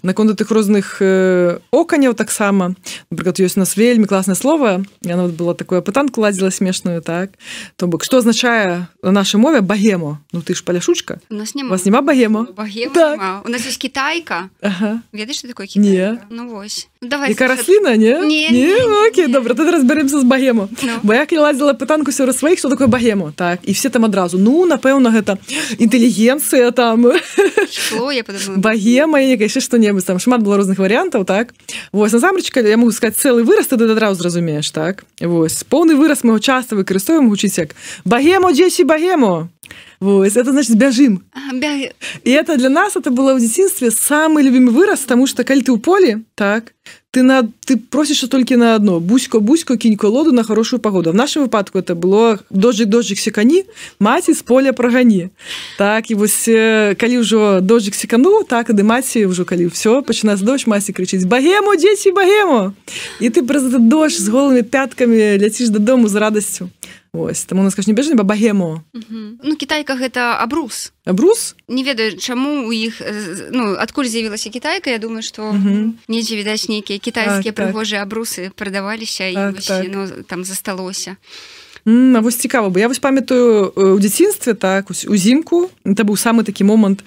[0.03, 2.77] наконт тых розных э, оканяў таксама
[3.11, 7.31] напрыклад ёсць у нас вельмі класнае слово яно вот было такое пытанку ладзіла смешную так.
[7.77, 11.71] То бок што азначае на нашай мове багемо Ну ты ж паляшучка у нас няма.
[11.71, 12.47] вас няма багемо
[12.93, 13.47] так.
[13.47, 15.01] у нас есть китайка ага.
[15.13, 19.29] ведаеш такой не ну вось ну, давай расліна не не, не, не, не.
[19.29, 20.99] добра ты разберемся з багему no.
[21.03, 24.39] бо як я ладзіла пытанку сёра сваіх что такое багемо так і все там адразу
[24.39, 25.39] ну напэўна гэта
[25.79, 27.13] інтэлігенцыя там.
[28.57, 30.19] Багема яшчэ што-небудзь там.
[30.19, 31.55] Шмат было розных варыянтаў так?
[31.93, 35.05] Вось насамрэчка я могу сказать цэлы вырас ты адразу зразумееш так?
[35.21, 39.49] Вось поўны выраз мы часта выкарыстоўваем гучыць як багемо дзесі багемо
[40.01, 41.23] Вось, это значит бяжым
[41.55, 41.91] Бя...
[42.25, 45.73] и это для нас это было в дзяцінстве самый любимый выраз тому что калі ты
[45.73, 46.73] ў поле так
[47.17, 51.13] ты на ты просишь толькі на одно бусько бусько кінь колоду на хорошую погоду.
[51.13, 53.65] В нашем выпадку это было дождик дождик секані
[54.01, 55.29] маці з поля прагані
[55.79, 56.45] так і вось
[57.01, 61.25] калі ўжо дождик секану так ды маці ўжо калі все пачына з дождь масі крычыць
[61.25, 62.75] багему дзеці багему
[63.21, 66.69] і ты праз дождь з голымі пяткамі ляціш дадому з радасцю
[67.17, 72.73] Ось таму нас не бежны бабагему Ну кітайка гэта абрус абрус не ведаю чаму у
[72.73, 73.01] іх
[73.51, 75.57] ну адкуль з'явілася кітайка Я думаю што
[76.09, 78.09] недзе відаць нейкія кітайскія так, прыгожыя так.
[78.09, 79.87] абрусы прадаваліся так, і так.
[79.89, 81.17] ну, там засталося.
[81.87, 86.65] А вось цікава бо я вось памятаю у дзяцінстве так узімку это быў самы такі
[86.65, 87.05] момант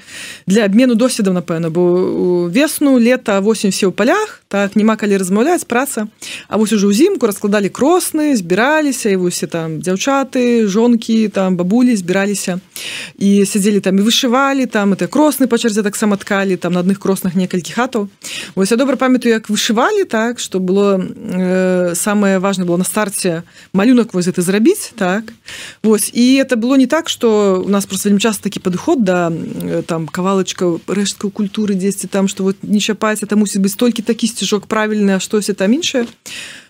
[0.48, 5.62] для абмену досведаў напэўна бо весну лета восень все ў палях так няма калі размаўляць
[5.64, 6.10] праца.
[6.50, 12.58] А вось уже ўзімку раскладалі кросны збіраліся і вось там дзяўчаты жонкі там бабулі збіраліся.
[13.22, 16.98] І сядзелі там і вышывалі там это кросны па чарзе таксама ткалі там на адных
[16.98, 18.10] кроснах некалькі хатаў.
[18.58, 23.46] Вось я добра памятаю як вышывалі так что было э, самое важное было на старце
[23.70, 25.30] малюнак вось это зрабіць так.
[25.86, 29.30] Вось і это было не так что у нас просто вельмі часто такі падыход да
[29.86, 34.39] там кавалачка рэштка культуры дзесьці там что вот не чапаць это мусіць быць толькі такі
[34.40, 36.08] сцяжок правільны а штось там іншае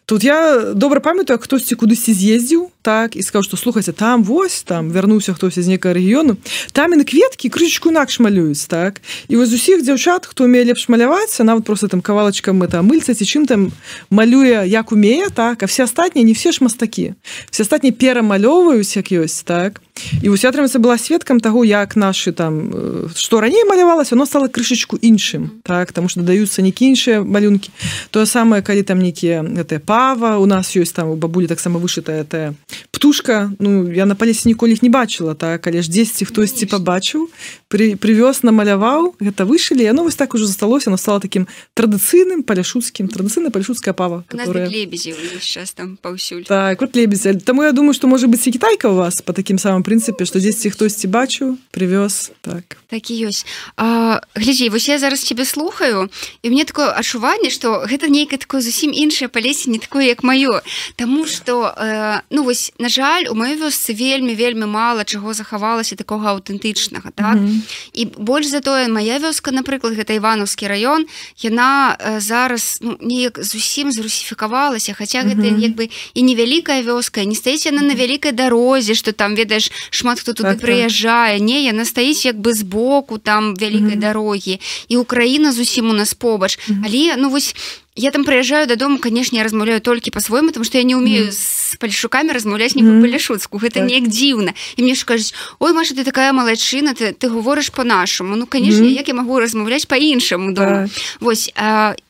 [0.09, 4.91] тут я добра памятаю хтосьці кудысьці з'ездзіў так і сказаў што слухайце там вось там
[4.91, 6.35] вярнуўся хтось з некага рэгіёну
[6.73, 9.01] там і на кветкі крышечку інакш малююць так.
[9.27, 13.13] І вось усіх дзяўчат хто умее лепш маляваць нават просто там кавалачкам мы там мыльца
[13.13, 13.71] ці чым там
[14.09, 15.63] малюе як умее так.
[15.63, 17.13] А все астатнія не все ж мастакі.
[17.51, 19.81] Все астатнія перамалёўваюць як ёсць так.
[20.23, 22.73] І вось атрымаецца была сведкам таго як нашы там
[23.15, 25.91] што раней малявалася оно стала крышачку іншым так.
[25.91, 27.71] Там што даюцца некі іншыя малюнкі
[28.11, 31.79] тое самае калі там нейкія гэтыя па справа у нас ёсць там у бабулі таксама
[31.79, 32.53] вышытая тая
[32.91, 37.27] птушка ну я на палесе ніколі іх не бачыла так але ж дзесьці хтосьці побачыў
[37.67, 43.07] при привёз намаляваў гэта вышылі яно вось так уже засталося но стала таким традыцыйным паляшуцкім
[43.07, 44.25] традыцыйна палешуцкая пава
[46.01, 49.33] паўсюль так вот лебедзя таму я думаю что можа быть і кітайка у вас по
[49.33, 52.77] таким самым прынцыпе что дзесьці хтосьці бачыў привёз так.
[52.89, 53.45] Такі ёсць
[54.35, 56.09] глядзі вось я зараз тебе слухаю
[56.43, 60.61] і мне такое адчуванне что гэта нейкае такое зусім іншае палесе не такое як маё
[60.95, 65.95] Таму что э, ну вось на жаль у маёй вёсцы вельмі вельмі мала чаго захавалася
[65.95, 67.59] такога аўтэнтычнага так mm -hmm.
[67.93, 71.05] і больш затое моя вёска напрыклад гэта ивановскі раён
[71.37, 75.59] яна э, зараз ну, неяк зусім зрусіфікавалася хаця гэта mm -hmm.
[75.59, 80.19] як бы і невялікая вёска не стаіць яна на вялікай дарозе что там ведаеш шмат
[80.19, 84.07] хто туды так, прыязджае не яна стаіць як бы збоку там вялікай mm -hmm.
[84.07, 86.85] дарогі і Украіна зусім у нас побач mm -hmm.
[86.85, 87.55] але ну вось
[87.99, 91.31] я там прыязджаю дадому канешне я размаўляю толькі по-свойму тому что я не умею mm.
[91.31, 93.01] с пальшукамі размаўляць не mm.
[93.01, 93.89] паляшуцку гэта так.
[93.89, 98.35] неяк дзіўна і мне ж кажуць ой Маша ты такая малайчына ты ты гаворыш по-нашаму
[98.35, 98.97] ну канешне mm.
[99.03, 100.89] як я магу размаўляць по-іншаму да так.
[101.19, 101.51] вось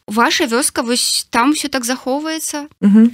[0.07, 3.09] ваша вёска вось там все так захоўваецца mm -hmm.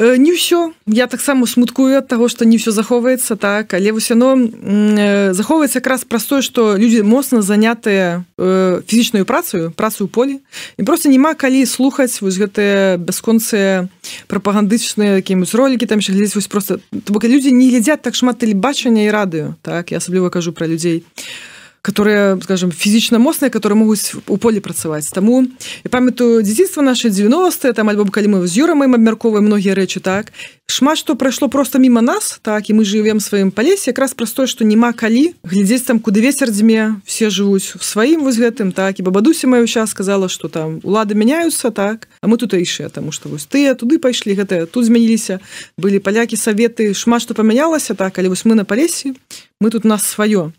[0.00, 4.08] Э, не ўсё я таксама смуткую ад таго што не ўсё захоўваецца так але вось
[4.08, 10.40] яно э, захоўваецца якраз прастое што людзі моцна занятыя э, фізічнаю працаю працу ў полі
[10.80, 13.92] і просто няма калі слухаць вось гэтыя бясконцыя
[14.24, 16.80] прапагандычныя якімось ролікі там глядзець вось просто
[17.12, 21.04] бок людзі не глядзяць так шмат тэлебачання і радыё так я асабліва кажу пра людзей.
[21.04, 21.49] а
[21.82, 25.46] которые скажем фізічна моцныя которые могуць у поле працаваць таму
[25.84, 30.32] і памятаю дзяцінства наше 90 там альбо калі мы з юрамаем абмярковаем многія рэчы так.
[30.66, 34.64] Шмат што прайшло просто мимо нас так і мы живвем сваім палесе якраз простое што
[34.64, 39.00] няма калі глядзець там куды вецер дзьме все жывуць у сваім вось гэтым так.
[39.00, 42.08] І бабадуся маю час сказала что там улады мяняются так.
[42.20, 45.40] А мы тут ішыя тому что вось тыя туды пайшлі гэтыя тут змяніліся
[45.78, 49.14] былі палякі саветы шмат што памянялася так але вось мы на палесе
[49.60, 50.52] мы тут нас сваё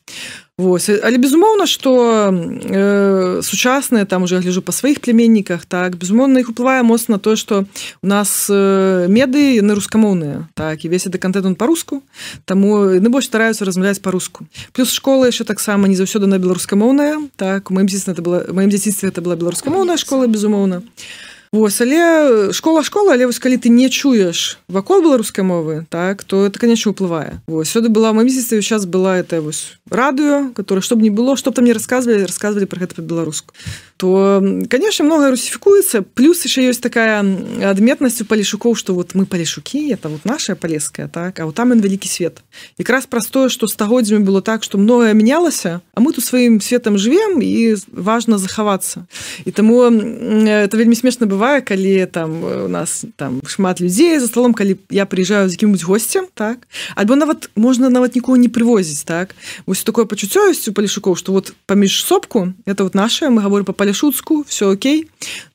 [0.57, 0.89] Вось.
[0.89, 6.83] але безумоўна что э, сучасныя там уже гляжу па сваіх племенніках так безумоўна іх уплывае
[6.83, 7.65] моцна то что
[8.03, 12.03] у нас э, меды на рускамоўныя так і весь это контент по-руску
[12.45, 17.71] таму не больш стараюцца размаўляць по-руску плюс школа еще таксама не заўсёды на беларускамоўная так
[17.71, 20.83] маім дзіцтве это была маім дзяцінстве это была беларускамоўная школа безумоўна.
[20.85, 26.23] а Вось, але школа школа але вось калі ты не чуеш вакол беларускай мовы так
[26.23, 27.43] то это конечно уплывае.
[27.67, 31.65] Сюды была мо месяце сейчас была это вось радыё которое чтобы не было чтоб там
[31.65, 33.53] не рассказывали рассказывали про гэта по-беларуску.
[33.97, 39.91] То конечно много русифікуецца плюс еще есть такая адметнасць у палішукоў что вот мы палішукі
[39.91, 42.39] это вот наша палеская так а вот там он вялікі свет.
[42.77, 47.41] Якраз простое что стагоддзямі было так что многое менялася а мы тут сваім светом живем
[47.41, 49.03] і важно захавацца.
[49.43, 54.27] І таму это вельмі смешно бывает бывае калі там у нас там шмат людзей за
[54.27, 56.69] столом калі я приезжаю з якім-нибудь гостцем так.
[56.93, 59.33] Альбо нават можна нават нікого не привозіць так.
[59.65, 63.65] Вось такое пачуццё ёсць у палішукоў что вот паміж сопку это вот наше мы говорим
[63.65, 65.09] по паляшуцку все Окей.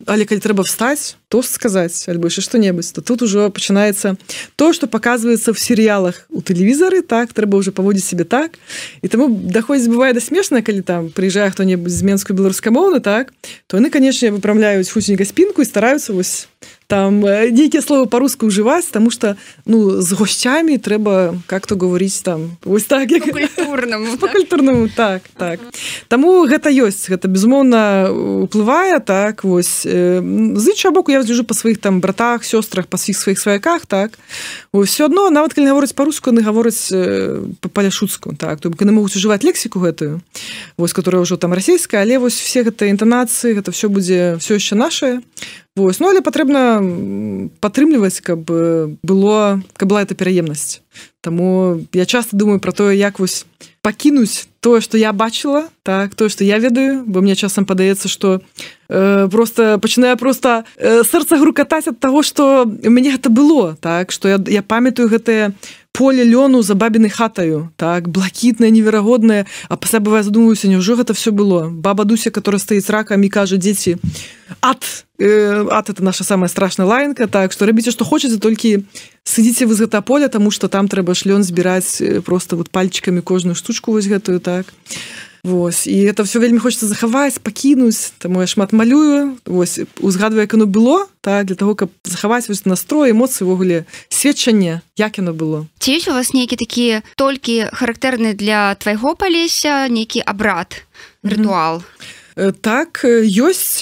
[0.07, 4.19] Але калі трэба встаць тост сказаць альбо яшчэ што-небудзь то тут ужо пачынаецца
[4.57, 8.59] то что показывается в серыялах у тэлевізары так трэба уже паводзіць себе так.
[9.03, 13.31] І таму даходзіць бывае да смешна калі там прыязджае хто-небудзь з менскую беларускамоўны так
[13.71, 16.49] то яны канешне выпрамляюць хутенька спінку і стараюцца вось
[16.87, 19.37] там нейкія словы по-руску ўжываць тому что
[19.67, 23.27] ну з госцямі трэба как-то гаварыць там вось так як
[24.33, 25.23] культурнаму так.
[25.37, 25.61] так
[26.09, 28.09] Таму гэта ёсць гэта безумоўна
[28.47, 33.19] уплывае так вось з іншого боку я злежу па сваіх там братах сёстрах па свіх
[33.19, 34.17] сваіх сваяках так.
[34.73, 36.95] Все одно нават калі гаворыць по-руску не гаворыць
[37.61, 38.63] па паляшуцку так.
[38.63, 40.23] То яны могуць ужываць лексіку гэтую
[40.79, 44.79] вось которая ўжо там расійская але вось все гэта інтанацыі гэта все будзе все яшчэ
[44.79, 45.21] наше
[45.77, 46.81] Вось, ну але патрэбна
[47.61, 50.81] падтрымліваць каб было каб была эта пераемнасць.
[51.21, 53.45] Таму я часто думаю про тое як вось
[53.87, 58.41] пакінуць тое што я бачыла так тое што я ведаю бо мне часам падаецца што
[58.89, 64.11] э, просто пачынаю просто э, сэрца грукатаць ад таго што у мяне гэта было так
[64.11, 65.53] што я, я памятаю гэтыя
[65.97, 71.33] поле лёну за бабіны хатаю так блакітная неверагодная а пасля бывае задумаюся няўжо гэта все
[71.33, 71.73] было?
[71.73, 73.97] Баба дуся которая стаіць ракам і кажа дзеці
[74.61, 74.85] ад
[75.19, 78.85] э, ад это наша самая страшная лайнка так что рабіце што хочаце толькі
[79.25, 83.25] сидзіце вы з гэта поля тому что там трэба шлён збіраць э, просто вот пальчикамі
[83.25, 84.67] кожную штучку вось гэтую так.
[84.69, 85.87] а Вось.
[85.87, 89.39] І это все вельмі хочется захаваць пакінуць таму я шмат малюю.
[89.47, 94.83] Ось узгадваю як оно было так для того каб захаваць вось настрой эмоцыі увогуле сведчанне
[94.99, 95.71] як яно было.
[95.79, 100.83] Ці ёсць у вас нейкі такі толькі характэрны для твайго палеся нейкі абрад
[101.23, 101.79] рытуал?
[101.79, 102.16] mm -hmm.
[102.37, 103.81] Э, так ёсць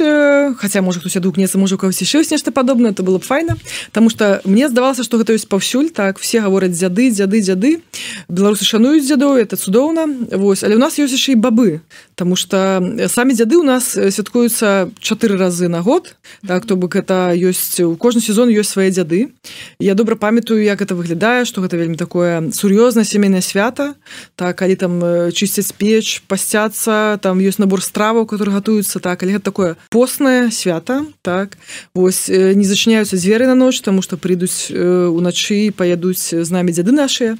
[0.62, 3.58] хотя можа хтось адгукнецца можа кагось яшчэ нешта падобна это было б файна
[3.90, 7.82] Таму что мне здавалася что гэта ёсць паўсюль так все гавораць дзяды дзяды дзяды
[8.28, 10.06] беларусы шануюць дзядоў это цудоўна
[10.38, 11.80] Вось але у нас ёсць яшчэ і бабы
[12.14, 12.78] Таму что
[13.10, 16.14] самі дзяды у нас святкуюцца чатыры разы на год
[16.46, 19.34] так то бок это ёсць у кожны сезон ёсць свае дзяды.
[19.80, 23.94] Я добра памятаю як это выглядае что гэта вельмі такое сур'ёзнае сямейнае свята
[24.36, 24.92] так калі там
[25.34, 30.50] чысцяць печ пасцяцца там ёсць набор страваў который которые гатуюцца так але гэта такое постное
[30.50, 31.56] свята так.
[31.94, 37.36] Вось не зачыняюцца дзверы на ноч тому что прыйдуць уначы паядуць з намі дзяды наши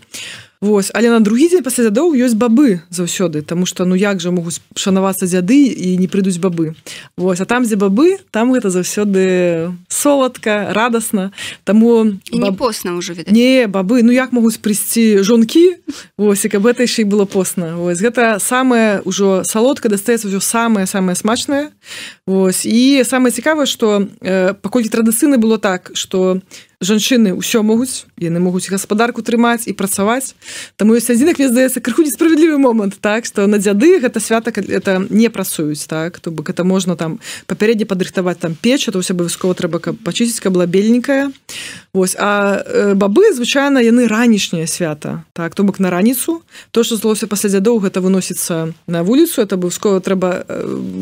[0.64, 4.32] Вось але на другі дзень пасля дзядоў ёсць бабы заўсёды тому что ну як жа
[4.32, 6.72] могуць шанавацца дзяды і не прыйдуць бабы?
[7.20, 11.36] Вось а там дзе бабы там гэта заўсёды соладка радасна.
[11.68, 12.56] Таму баб...
[12.56, 15.76] постна ўжо не бабы ну як могуць прыйсці жонкі?
[16.16, 17.76] Вось і каб гэта яшчэ было постна.
[17.76, 21.76] Вось гэта самае ўжо салодка дастаецца ўжо самае самае смачнае
[22.26, 28.06] Вось і самае цікавае што э, паколькі традыцыйна было так что у жанчыны ўсё могуць
[28.20, 30.36] яны могуць гаспадарку трымаць і працаваць.
[30.76, 35.02] Таму ёсць адзінак мне здаецца крыху несправядлівы момант так что на дзяды гэта свята это
[35.10, 36.20] не працуюць так.
[36.20, 40.40] То бок это можна там папярэдне падрыхтаваць там печ то ўсё абавязкова трэба каб пачысціць
[40.44, 41.32] каб была беленькая
[41.94, 42.16] Вось.
[42.18, 45.54] А э, бабы звычайна яны ранішняе свята так.
[45.54, 46.42] То бок на раніцу.
[46.70, 49.42] То что злося пасля дзядоў гэта выносіцца на вуліцу.
[49.42, 50.44] Это абавязкова трэба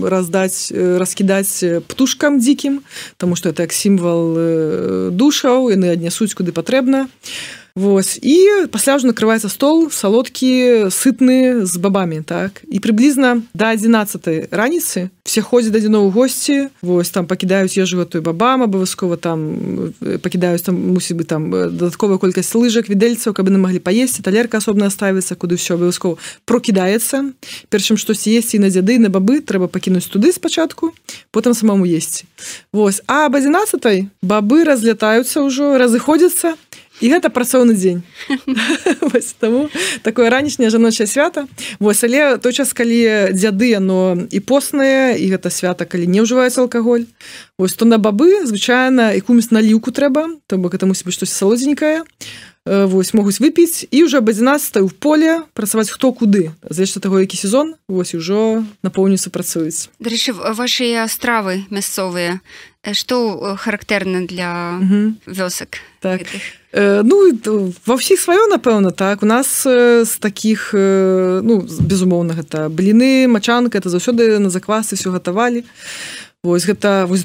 [0.04, 2.80] раздаць э, раскідаць птушкам дзікім
[3.20, 7.12] тому что это як сімвал душаў яны аднясуць куды патрэбна
[7.74, 12.60] Вось і пасля ўжо накрываецца стол салодкі сытны з бабамі так.
[12.68, 18.20] І прыблізна да 11 раніцы все ходзяць дадзіно ў госці Вось там пакідаюць ежу гэтую
[18.20, 23.80] бабам абавязкова там пакідаюць там мусіць бы там дадатковая колькасць лыжак відэльцаў каб яны маглі
[23.80, 27.32] паесці талерка асобна ставіцца куды ўсё абавязкова прокідаецца
[27.72, 30.92] першым штось есці на дзяды на бабы трэба пакінуць туды спачатку
[31.32, 32.28] потым самому есці
[32.72, 36.58] Вось а об 11 бабы разлятаюцца ўжо разыходзяцца
[37.02, 38.06] і гэта працоўны дзень
[39.42, 39.68] таму
[40.06, 41.46] такое ранішняе жаночае свята
[41.82, 46.62] вось але той час калі дзяды яно і поснае і гэта свята калі не ўжываецца
[46.62, 47.04] алкаголь.
[47.58, 52.06] Вось то на бабы звычайна якумісь наліўку трэба то бок это мусіць быць штось салодзенькае.
[52.64, 56.54] Вось могуць выпіць і уже об 11 в поле працаваць хто куды.
[56.62, 59.90] Зашта таго які сезон вось ужо напоўніцца працуюць.
[59.98, 62.38] Дарэчы вашыя стравы мясцовыя
[62.90, 64.82] што характэрна для
[65.26, 66.26] вёсак так.
[66.26, 66.42] гэтых?
[66.72, 67.30] Э, ну
[67.86, 69.22] ва ўсіх сваё напэўна так.
[69.22, 75.14] У нас з таких э, ну безумоўна гэта бліны мачанка это заўсёды на заквасы все
[75.14, 75.62] гатавалі
[76.44, 77.22] Вось гэта вось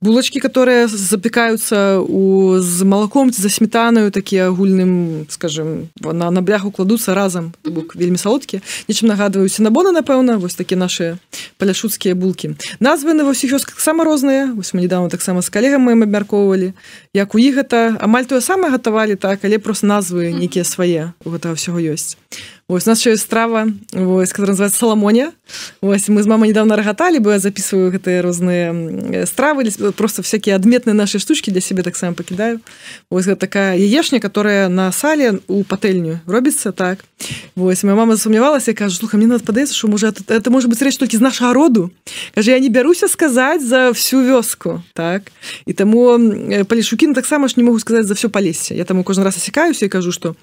[0.00, 6.70] булачки которые запекаются у з малаком ці за сметанаю такія агульным скажем на на бляху
[6.70, 7.52] кладуцца разам.
[7.64, 8.62] Бок вельмі салодкі.
[8.86, 11.18] Нечым нагадваюся на бона напэўна вось такі наши
[11.58, 14.54] паляшуцкія булки назвы на ўсіх вёсках сама розныя.
[14.54, 16.78] Вось мы недавно таксама з калегам мы абмяркоўвалі.
[17.10, 21.34] Як у іх гэта амаль тое самае гатавалі так але просто назвы нейкія свае у
[21.34, 22.14] гэтага ўсяго ёсць
[22.66, 25.32] Вось, у нас еще есть страва вось, которая называется саламония
[25.82, 30.94] Вось, мы с мамой недавно рогатали бы я записываю гэтые розные стравы просто всякие адметные
[30.94, 32.60] наши штучки для себе так само покидаю.
[33.10, 37.04] Вось, такая яешня которая на сале у патэльню робіцца так.
[37.54, 40.70] Вось моя мама засумнявалась я кажу слуха мне надо падаецца что может это, это может
[40.70, 41.90] быть рэч толькі з нашага роду
[42.34, 45.22] кажа я не бяруся сказаць за всю вёску так.
[45.66, 46.18] І таму
[46.64, 49.88] палішукін таксама ж не могу сказаць за все палесе я таму кожны раз асякаюся і
[49.88, 50.34] кажу что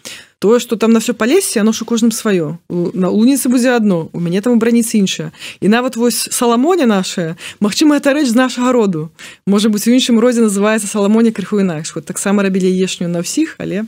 [0.42, 4.10] тое что там на все палесе оно ж у кожным сваё на луніцы будзе одно
[4.12, 5.30] у мяне там у браніцы іншая
[5.62, 9.12] і нават вось саламоня наша Мачыма это рэч з нашага роду.
[9.46, 11.96] Можа быть у іншым родзе называется саламоня крыху інакш.
[11.96, 13.86] Вот таксама рабілі ешню на ўсіх але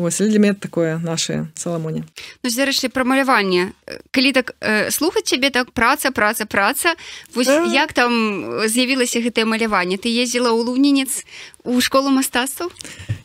[0.00, 2.04] Вось, для мяне такое наше саламоне
[2.42, 3.76] ну, зарэчы пра маляванне
[4.16, 6.96] калі так э, слухаць цябе так праца праца праца
[7.34, 7.68] вось да.
[7.68, 11.28] як там з'явілася гэтае маляванне ты ездзіла ў лунінец
[11.68, 12.72] у школу мастацтваў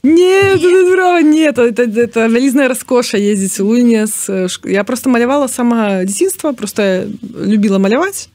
[0.03, 1.23] нет, нет.
[1.23, 4.27] нет это, это вялізная раскоша ездзіць у лунінец
[4.67, 8.27] я просто малявала сама дзяцінства просто любіла маляваць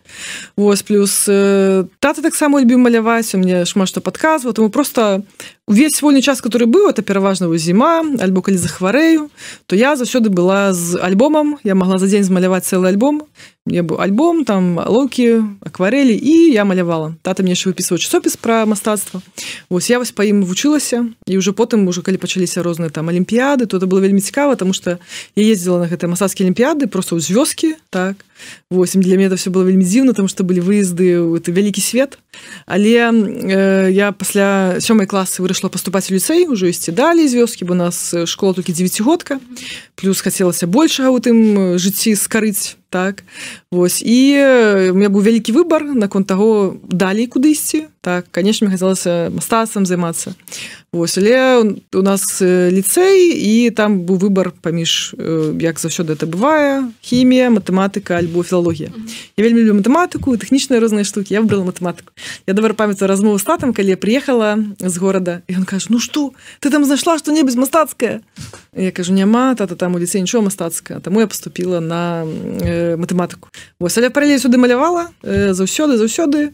[0.56, 5.22] Вось плюс э, тата таксама любіў маляваць у мне шмат што падказваў таму просто
[5.66, 9.30] увесь вольны час который быў это пераважна зіма альбо калі захварэю
[9.66, 13.22] то я заўсёды была з альбомам я могла за дзень змаляваць цэлы альбом
[13.66, 18.64] мне быў альбом там лоўкі акварелі і я малявала тата мне яшчэ выпісваў часопіс пра
[18.64, 19.20] мастацтва
[19.68, 23.68] Вось я вось па ім вучылася і ўжо потым ужо калі пачаліся розныя там алімпіяды
[23.68, 24.98] то это было вельмі цікава тому что
[25.36, 28.24] я ездзіла на гэтыя масацкія алімпіяды просто ў звёзкі так.
[28.72, 32.16] 8 для меня это все было вельмі дзіўна там что былі выезды это вялікі свет
[32.64, 37.68] але э, я пасля сёмай класы вырашла паступаць у ліцэй ужо ісці далей з вёскі
[37.68, 39.36] бо нас школа толькі девятгодка
[40.00, 43.24] плюс хацелася большага у тым жыцці скарыць так.
[43.70, 44.02] Вось.
[44.02, 44.36] І
[44.90, 50.34] у меня быў вялікі выбор наконт таго далей куды ісці так конечно хацелася мастацтвам займацца
[50.92, 51.62] Вось але
[51.94, 55.14] у нас ліцэй і там быў выбор паміж
[55.62, 58.90] як заўсёды это бывае хімія матэматыка альбо філалогія
[59.38, 62.10] я вельмі люблю матэматыку тэхнічныя розныя штукі я выбрала матэматыку
[62.50, 66.02] я давар памятаю размову з татам калі я приехала з горада і он кажа ну
[66.02, 68.26] что ты там знайшла што-небудзь мастацкае?
[68.74, 73.46] Я кажу няма тата там у ліцэй нічого мастацкая таму я поступила на э, матэматыку
[73.78, 76.50] Вось але паралель сюды малявала э, заўсёды заўсёды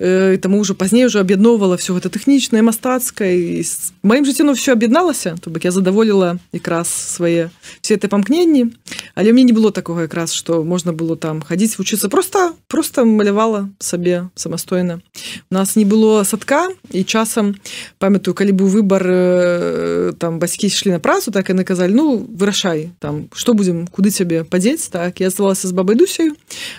[0.00, 3.60] і таму ўжо пазней уже аб'ядноўвала все гэта тэхнічнае мастацкае
[4.00, 7.52] маім жыццё ну все аб'ядналася то бок я задаволіла якраз свае
[7.84, 8.72] все это памкненні
[9.14, 13.68] але мне не было такого якраз что можна было там хадзіць вучыцца просто просто малявала
[13.78, 15.04] сабе самастойна
[15.50, 17.60] у нас не было садка і часам
[18.00, 23.28] памятаю калі быў выбор там бацькі ішлі на працу так і наказалі ну вырашай там
[23.36, 26.32] что будзем куды цябе падзець так я здавалася з бабай дусею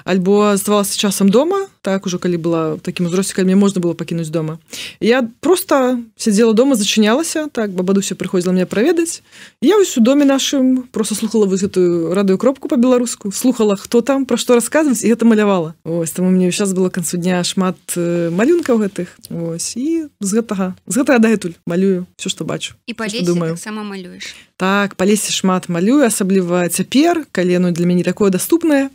[0.09, 4.29] альбо здавалася часам дома так ужо калі была таким узросце калі мне можна было пакінуць
[4.29, 4.59] дома.
[4.99, 9.21] Я просто сядзела дома зачынялася так бабадуся прыходзіла мне праведаць
[9.61, 14.25] я вось у доме нашым просто слухала вы гэтую радыю кропку по-беларуску слухала хто там
[14.25, 18.77] пра што расказваць і гэта малявала ось там мне сейчас было канцу дня шмат малюнкаў
[18.77, 19.17] гэтых.
[19.29, 22.93] Ось і з гэтага з гэтага дагэтуль малюю все што бачу і
[23.25, 23.57] думаю.
[23.57, 24.35] сама малюеш.
[24.57, 28.89] Так па лесе шмат малюю асабліва цяпер калену для мяне такое доступнае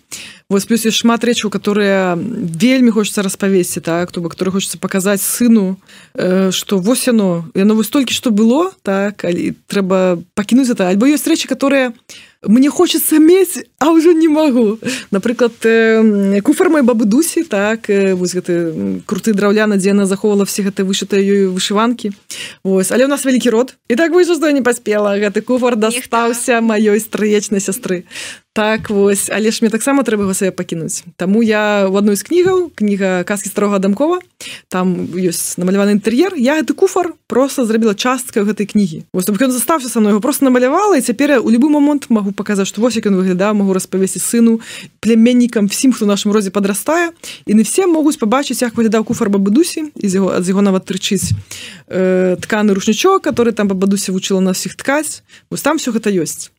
[0.49, 5.23] вось плюс ёсць шмат рэчаў которые вельмі хочется распавесці так то бок который хочется показаць
[5.23, 5.79] сыну
[6.51, 10.87] что э, вось яно яно вось столькі что было так але трэба пакінуць это.
[10.89, 11.93] Альбо ёсць рэчы которые
[12.43, 14.79] мне хочется мець а ўжо не магу
[15.11, 20.45] напрыклад э, куфар мой бабы дусі так э, вось гэты круты драўляна дзе она захоўвала
[20.45, 22.13] все гэта вышытыя ёю вышыванкі
[22.65, 23.77] Вось але у нас вялікі род.
[23.89, 28.05] І так вы што не паспела гэты куфар дастаўся маёй стрыечнай сястры
[28.57, 32.25] так вось але ж мне таксама трэба его сабе пакінуць Таму я в адной з
[32.25, 34.25] кнігаў кніга казкі старога дамкова
[34.73, 39.93] там ёсць намаляваны інтэр'ер я гэты куфар просто зрабіла часткай гэтай кнігі вось ён застався
[39.93, 43.07] са мной его просто намалявала і цяпер у любы момант магу паказаць што вось як
[43.07, 44.61] ён выглядаў могу распавесці сыну
[45.01, 47.13] пляменнікам всім хто нашым розе падрастае
[47.47, 51.37] і не все могуць пабачыць як выглядаў куфар бабадусі з яго ад яго нават трычыць
[51.89, 55.23] э, тканы рушнічок который там бабадуся вучыла на ўсіх ткаць.
[55.51, 56.51] Вось там все гэта ёсць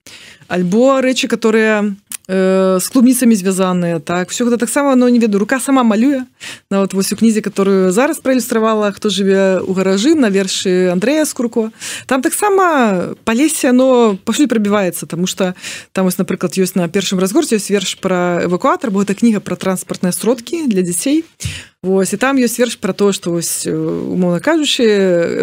[0.47, 1.95] альбо рэчы которые
[2.27, 4.29] э, с клубніцамі звязаныя так.
[4.29, 5.39] Все гэта таксама но не веду.
[5.39, 6.25] Рука сама малюе
[6.69, 11.71] нават вось у кнізе которую зараз праілюстравала хто жыве у гаражы на вершы Андрея скурко.
[12.05, 15.55] Там таксама палесе оно пашлі прабіваецца тому что
[15.93, 19.55] там вось напрыклад ёсць на першым разгорце ёсць верш про эвакуатор бо гэта кніга про
[19.55, 21.25] транспартныя сродкі для дзяцей
[21.87, 24.83] Вось і там ёсць верш пра то што вось умоўна кажучы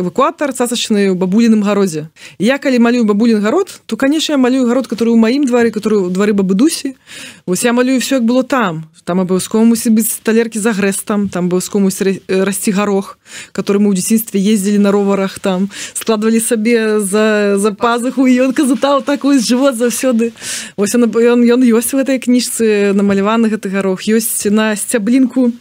[0.04, 2.12] эвакуатар цацачны ў бабуліным гародзе.
[2.36, 6.04] Я калі малюю бабулін гарод то канешне я малюю гарод который у маім двары который
[6.04, 7.00] у двары бабыдусі
[7.48, 8.84] вось я малюю все як было там.
[9.04, 11.88] Там абавязкова мусіць быць талеркі за грэстам там абавязкова
[12.28, 13.16] расці гарох
[13.56, 19.00] который мы ў дзяцінстве ездзілі на роварах там складвалі сабе за за пазуху ён казутаў
[19.00, 20.36] такую жывот заўсёды.
[20.76, 25.52] Ось ён ён ёсць у гэтай кніжцы намаляваны гэты гарох ёсць на сцяблінку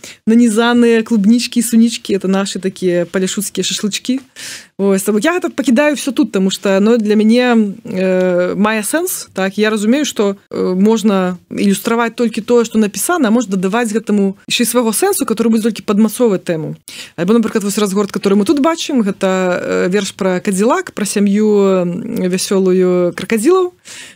[0.73, 4.19] нанізаныя клубнічкі сунічкі это наши такія паляшуцкія шашлычки
[4.77, 9.57] Ось, я гэта пакідаю все тут тому что но для мяне э, мае сэнс так.
[9.57, 14.91] Я разумею что э, можна ілюстраваць толькі тое что напісана можна дадаваць гэтаму яшчэ свайго
[14.91, 16.75] сэнсу который будзе толькі падмацовай тэму
[17.15, 21.85] альбо напрыклад вось разгород который мы тут бачым гэта э, верш про кадзілак про сям'ю
[22.25, 23.73] вясёлую кракадзілаў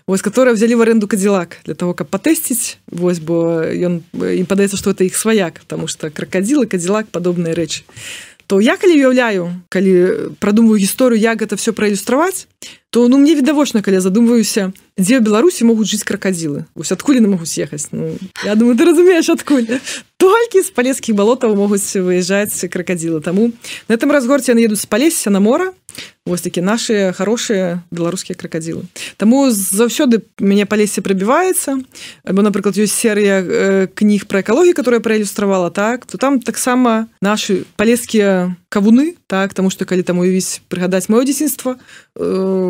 [0.07, 4.77] вось которая взяли в аренду кадзілак для того каб патэсціць вось бо ён ім падаецца
[4.77, 7.85] что это іх сваяк потому что кракадзілы кадзілак падобныя рэчы
[8.47, 12.47] то я калі уяўляю калі прадумваю гісторыю як гэта все праілюстраваць
[12.89, 17.27] то ну мне відавочна калі задумваюся дзе ў беларусі могуць жыць кракадзілы ось адкуль на
[17.27, 18.15] могу съехаць ну,
[18.47, 19.67] я думаю ты разумееш адкуль
[20.15, 23.51] толькі з палескіх балотаў могуць выязджаць кракадзілы таму
[23.91, 25.75] на этом разгорце яны едуць з палесся на мора
[26.27, 28.83] вось такі наши хорошие беларускія кракадзілы
[29.17, 31.79] Таму заўсёды мяне палесе прабіваецца
[32.27, 37.63] або напрыклад ёсць серыя э, кніг про экалогію которая праілюстравала так то там таксама наши
[37.79, 41.75] палескія кавуны так тому что калі там уявіць прыгадаць маё дзяцінства
[42.15, 42.23] э,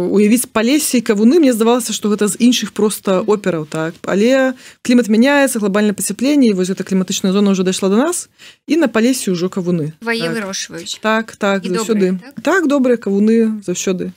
[0.10, 3.93] уявіць палесе кавуны мне здавалася что гэта з іншых просто операў так.
[4.03, 8.30] Але клімат мяняецца глобальна пацяпленне вось гэта кліматычная зона уже дайшла до нас
[8.66, 10.34] і на палесе ўжо кавуны так.
[10.34, 14.12] вырошваюць так так сюды так, так добрыя кавуны заўсёды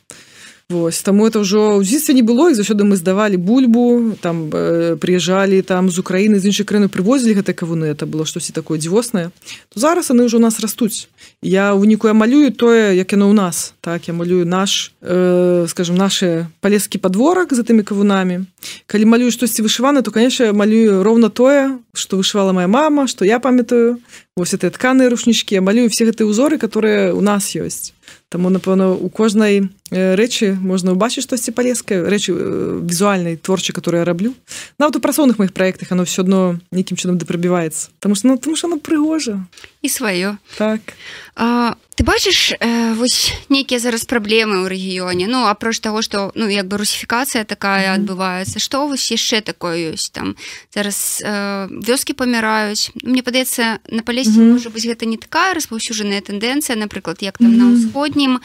[0.71, 4.95] Вось, таму это ўжо ў дзіцтве не было і заўсёды мы здавалі бульбу там э,
[4.95, 9.35] прыязджалі там з Украіны з іншай краіны прывозілі гэта кавуны это было штосьці такое дзівоснае.
[9.75, 11.11] То зараз яны ўжо у нас растуць.
[11.43, 15.67] Я ў выніку я малюю тое як яно ў нас так я малюю наш э,
[15.67, 18.47] скажем наши палескі подворак за тымі кавунамі.
[18.87, 23.43] Калі малюю штосьці вышываны то конечно малюю роўна тое что вышывала моя мама что я
[23.43, 23.99] памятаю.
[24.39, 27.91] Вось это тканыя рушнічкі я малюю все гэтыя узоры которые у нас ёсць.
[28.31, 32.33] Таму напэўна у кожнай рэчы можна ўбачыць штосьці палескае рэчы
[32.87, 34.35] візуальнай творчай которую я раблю
[34.79, 38.39] нават у працоўных моих проектах оно все одно нейкім чынам да прабіваецца потому что ну
[38.39, 39.47] тому что она прыгожа
[39.83, 40.81] і сваё так.
[41.37, 46.49] А, ты бачыш э, вось нейкія зараз праблемы ў рэгіёне ну апроч того что ну
[46.49, 47.99] як бы русіфікацыя такая mm -hmm.
[48.01, 48.59] адбываецца.
[48.59, 50.37] Што вось яшчэ такое ёсць там?
[50.75, 52.93] Зараз э, вёскі паміраюць.
[53.05, 54.53] Мне падаецца на палесе mm -hmm.
[54.53, 57.73] можа быць гэта не такая распаўсюджаная тэндэнцыя напрыклад як там mm -hmm.
[57.73, 58.41] на ўсходнім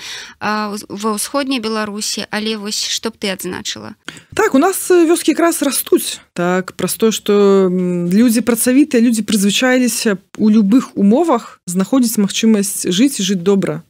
[0.89, 3.99] ва ўсходняй беларусі але вось што б ты адзначыла?
[4.31, 6.23] Так у нас вёскі якраз растуць.
[6.31, 13.27] Так праз то что людзі працавітыя людзі прызвычаіліся у любых умовах знаходзіць магчымасць жыць і
[13.27, 13.83] жыць добра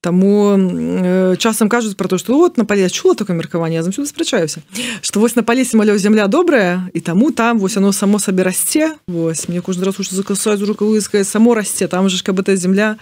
[0.00, 4.06] Таму э, часам кажуць про то что вот на пале чула такое меркаванне я заўсёды
[4.06, 4.62] спрачаюся
[5.02, 8.96] что вось на палесе маляў земля добрая і таму там вось оно само сабе расце
[9.06, 12.96] Вось мне кожны раз закасаюць рукавыскае само расце там же каб эта земля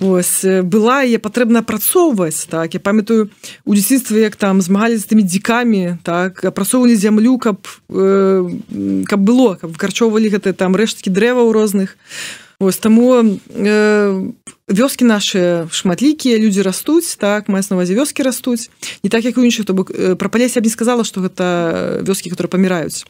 [0.00, 2.72] Вось была я патрэбна апрацоўваць так.
[2.72, 3.28] Я памятаю
[3.66, 6.42] у дзяцінстве як там змагалі з тымі дзікамі так.
[6.42, 8.48] Апрацоўвалі зямлю каб э,
[9.04, 12.00] каб было каб выкарчоўвалі гэты там рэшткі дрэваў розных
[12.60, 14.32] Вось таму э,
[14.70, 18.70] вёскі наши шматлікія людзі растуць так мае навазе вёскі растуць
[19.02, 22.30] не так як у іншых то бок э, пра палесе не сказала что гэта вёскі
[22.30, 23.04] которые паміраюць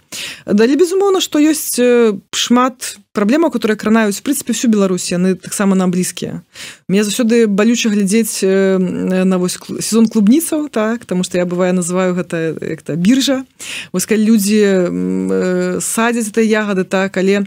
[0.47, 5.75] далі безумоўна что ёсць э, шмат праблема которые кранаюць в прынципе всю Беларусь яны таксама
[5.75, 6.43] нам блізкія
[6.89, 12.15] мне заўсёды балюча глядзець э, на вось сезон клубніцаў так потому что я бываю называю
[12.15, 13.45] гэта як-то біржа.
[13.93, 14.61] Вось калі людзі
[15.81, 17.47] садзяць это ягоды так але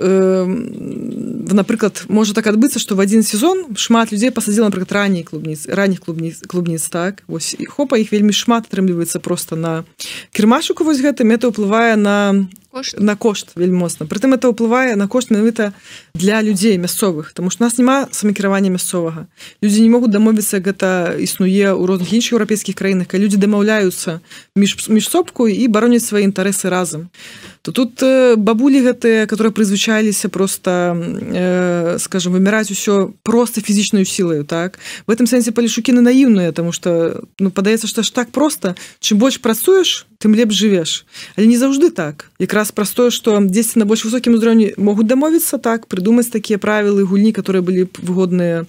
[0.00, 6.00] напрыклад можа так адбыцца что в один сезон шмат людзей пасадзіла напрыклад раней клубніц ранних
[6.00, 9.84] клубніц клубніц так вось і хопа іх вельмі шмат атрымліваецца просто на
[10.32, 13.00] кірмашуку вось гэтым это ўплывае на кошт.
[13.00, 14.06] на кошт вельмі моцна.
[14.06, 15.72] Прытым это ўплывае на кошт менавіта
[16.14, 19.26] для людзей мясцовых тому что нас няма самакіравання мясцовага.
[19.62, 24.20] Людзі не могуць дамовіцца гэта існуе ў розных іншых еўрапейскіх краінах калі людзі дамаўляюцца
[24.56, 27.10] між міжсобку і бароняць свае інтарэсы разам.
[27.62, 34.44] То тут э, бабулі гэтыя которые прызвычаліся просто э, скажем выміраць усё просто фізічную сілаю
[34.44, 34.78] так?
[35.06, 38.76] В этом сэнсе палішукіны наіўныя тому что ну падаецца што ж так просто.
[39.00, 41.04] Чым больш працуеш тым лепш жывеш
[41.36, 42.30] але не заўжды так.
[42.38, 47.32] Якраз простое что дзесьці на больш высокім узроўні могуць дамовіцца так прыдумаць такія правілы гульні
[47.32, 48.66] которые былі б выгодныя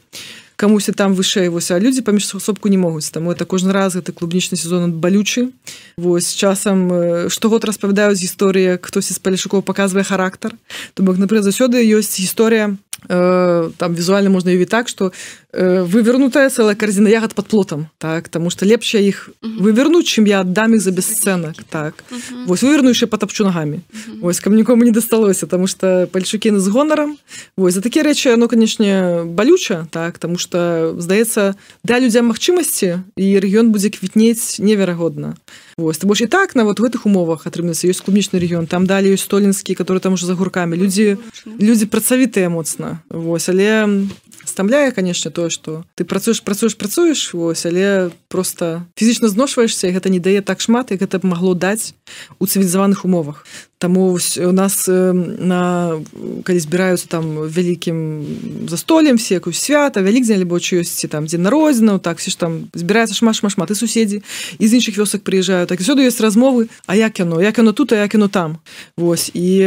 [0.61, 4.13] камусьці там вышэй вось а людзі паміж сособку не могуць таму это кожны раз гэты
[4.13, 5.49] клубнічны сезон балючы
[5.97, 6.85] восьось часам
[7.33, 10.53] штогод распавядаюць гісторыя хтосьці з палішукоў паказвае характар
[10.93, 12.77] то бок напрыклад заўсёды ёсць гісторыя
[13.09, 15.11] э, там візуальна можна уві так что
[15.53, 20.41] вывернутая целая карзіна ягод под плотам так тому что лепш я іх вывернуть чым я
[20.41, 22.03] аддам их за бесцэнак так.
[22.45, 23.81] Вось вывернующе потапчу ногами.
[24.21, 27.17] Ось ко нікому не дасталося тому что пальчукіны з гонарам
[27.57, 33.27] вось за такія рэчы оно канешне балюча так тому что здаецца да людзям магчымасці і
[33.39, 35.35] рэгіён будзе квітнець неверагодна
[35.77, 39.11] Вось, ты больш і так нават в гэтых умовах атрымаецца ёсць клубнічны рэгіён там далі
[39.11, 41.17] ёсць столінскі который там уже за гуркамі людзі
[41.59, 44.07] людзі працавітыя моцна Вось але
[44.51, 50.19] стамляе канешне тое што ты працуеш працуеш працуеш вось але просто фізічна зношваешься гэта не
[50.19, 51.95] дае так шмат як гэта б магло даць
[52.39, 53.47] у цывілізаваных умовах
[53.81, 55.97] Таму у нас на
[56.45, 62.21] калі збіраюцца там вялікім застолем все якую свята вялікдзень альбо ёсць там дзе народзінаў так
[62.21, 64.21] все ж там збіраецца шмат шмат шмат і суседзі
[64.61, 67.91] і з іншых вёсак прыязджаю так сюды ёсць размовы А як яно як яно тут
[67.93, 68.57] а як яно там.
[68.97, 69.59] Вось і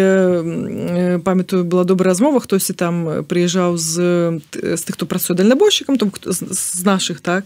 [1.25, 3.95] памятаю была добрая размова хтосьці там прыязджаў з
[4.53, 7.45] з тых хто працуе дальнабойшчыкам там з наших так.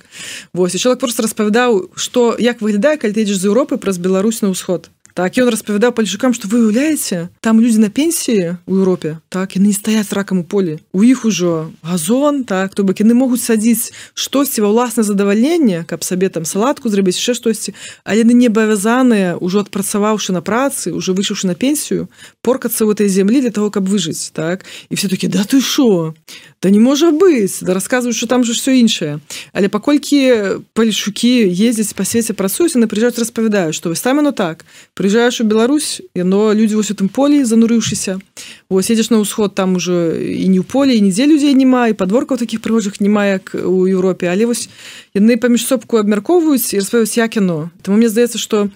[0.53, 4.43] Вось і чалавек просто распавядаў што як выглядае калі ты едзеш з Еўропы праз Беларусь
[4.43, 9.19] на ўсход так ён распавядаў пальчукам што вы уяўляеце там людзі на пенсіі у Еўропе
[9.35, 13.19] так яны не стаяць ракам у полі у іх ужо газон так то бок яны
[13.19, 17.75] могуць садзіць штосьці ва ўласна задавальненне каб сабе там салатку зрабіць яшчэ штосьці
[18.07, 22.07] але яны не абавязаныя ўжо адпрацаваўшы на працы уже выйшаўшы на пенсію
[22.47, 24.65] поркацца в этой землі для того каб выжыць так.
[24.89, 26.15] І все таки да ты шо?
[26.63, 29.19] Да не можа быць да расказваюць что там же все іншае
[29.53, 34.63] але паколькі палішукі ездзяць па свеце працуюць на прыязджаюць распавядаю что вы самі ну так.
[34.95, 38.21] При прыязджаеш у Беларусь яно людзі вось у тым полі занурыўшыся
[38.69, 41.97] вось едзеш на ўсход там уже і не ў поле і нідзе людзей няма і
[41.97, 44.69] падворкаў такіх прыгожых няма як у Еўропе але вось
[45.17, 48.69] яны паміж сопку абмяркоўваюць і распаваюць як яно Таму мне здаецца што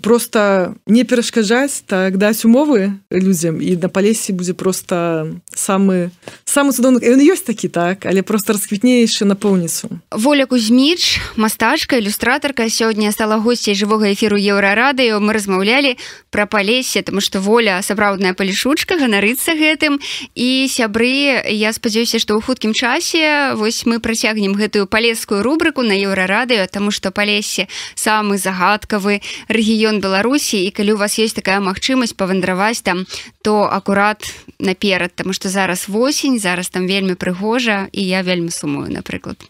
[0.00, 6.10] просто не перашкаджаць так даць умовы людзям і на палесе будзе просто самы
[6.44, 7.04] самы цудоўны.
[7.04, 13.74] Ён ёсць такі так але просто расквітнейшы напоўніцу воля кузьміч мастачка ілюстратарка сёння стала госцей
[13.74, 15.20] жывога эфіру еўрарадыё.
[15.20, 15.96] Мы размаўлялі
[16.30, 20.00] пра палесе тому что воля сапраўдная палішучка ганарыцца гэтым.
[20.34, 25.92] І сябры я спадзяюся што ў хуткім часе вось мы працягнем гэтую палескую рубрыку на
[25.92, 31.58] еўрарадыё тому что палесе самы загадкавы рэгіён рэгіён беларусі і калі у вас есть такая
[31.58, 33.06] магчымасць павандраваць там
[33.42, 34.22] то акурат
[34.58, 39.42] наперад тому что зараз восень зараз там вельмі прыгожа і я вельмі сумую напрыклад.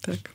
[0.00, 0.30] Так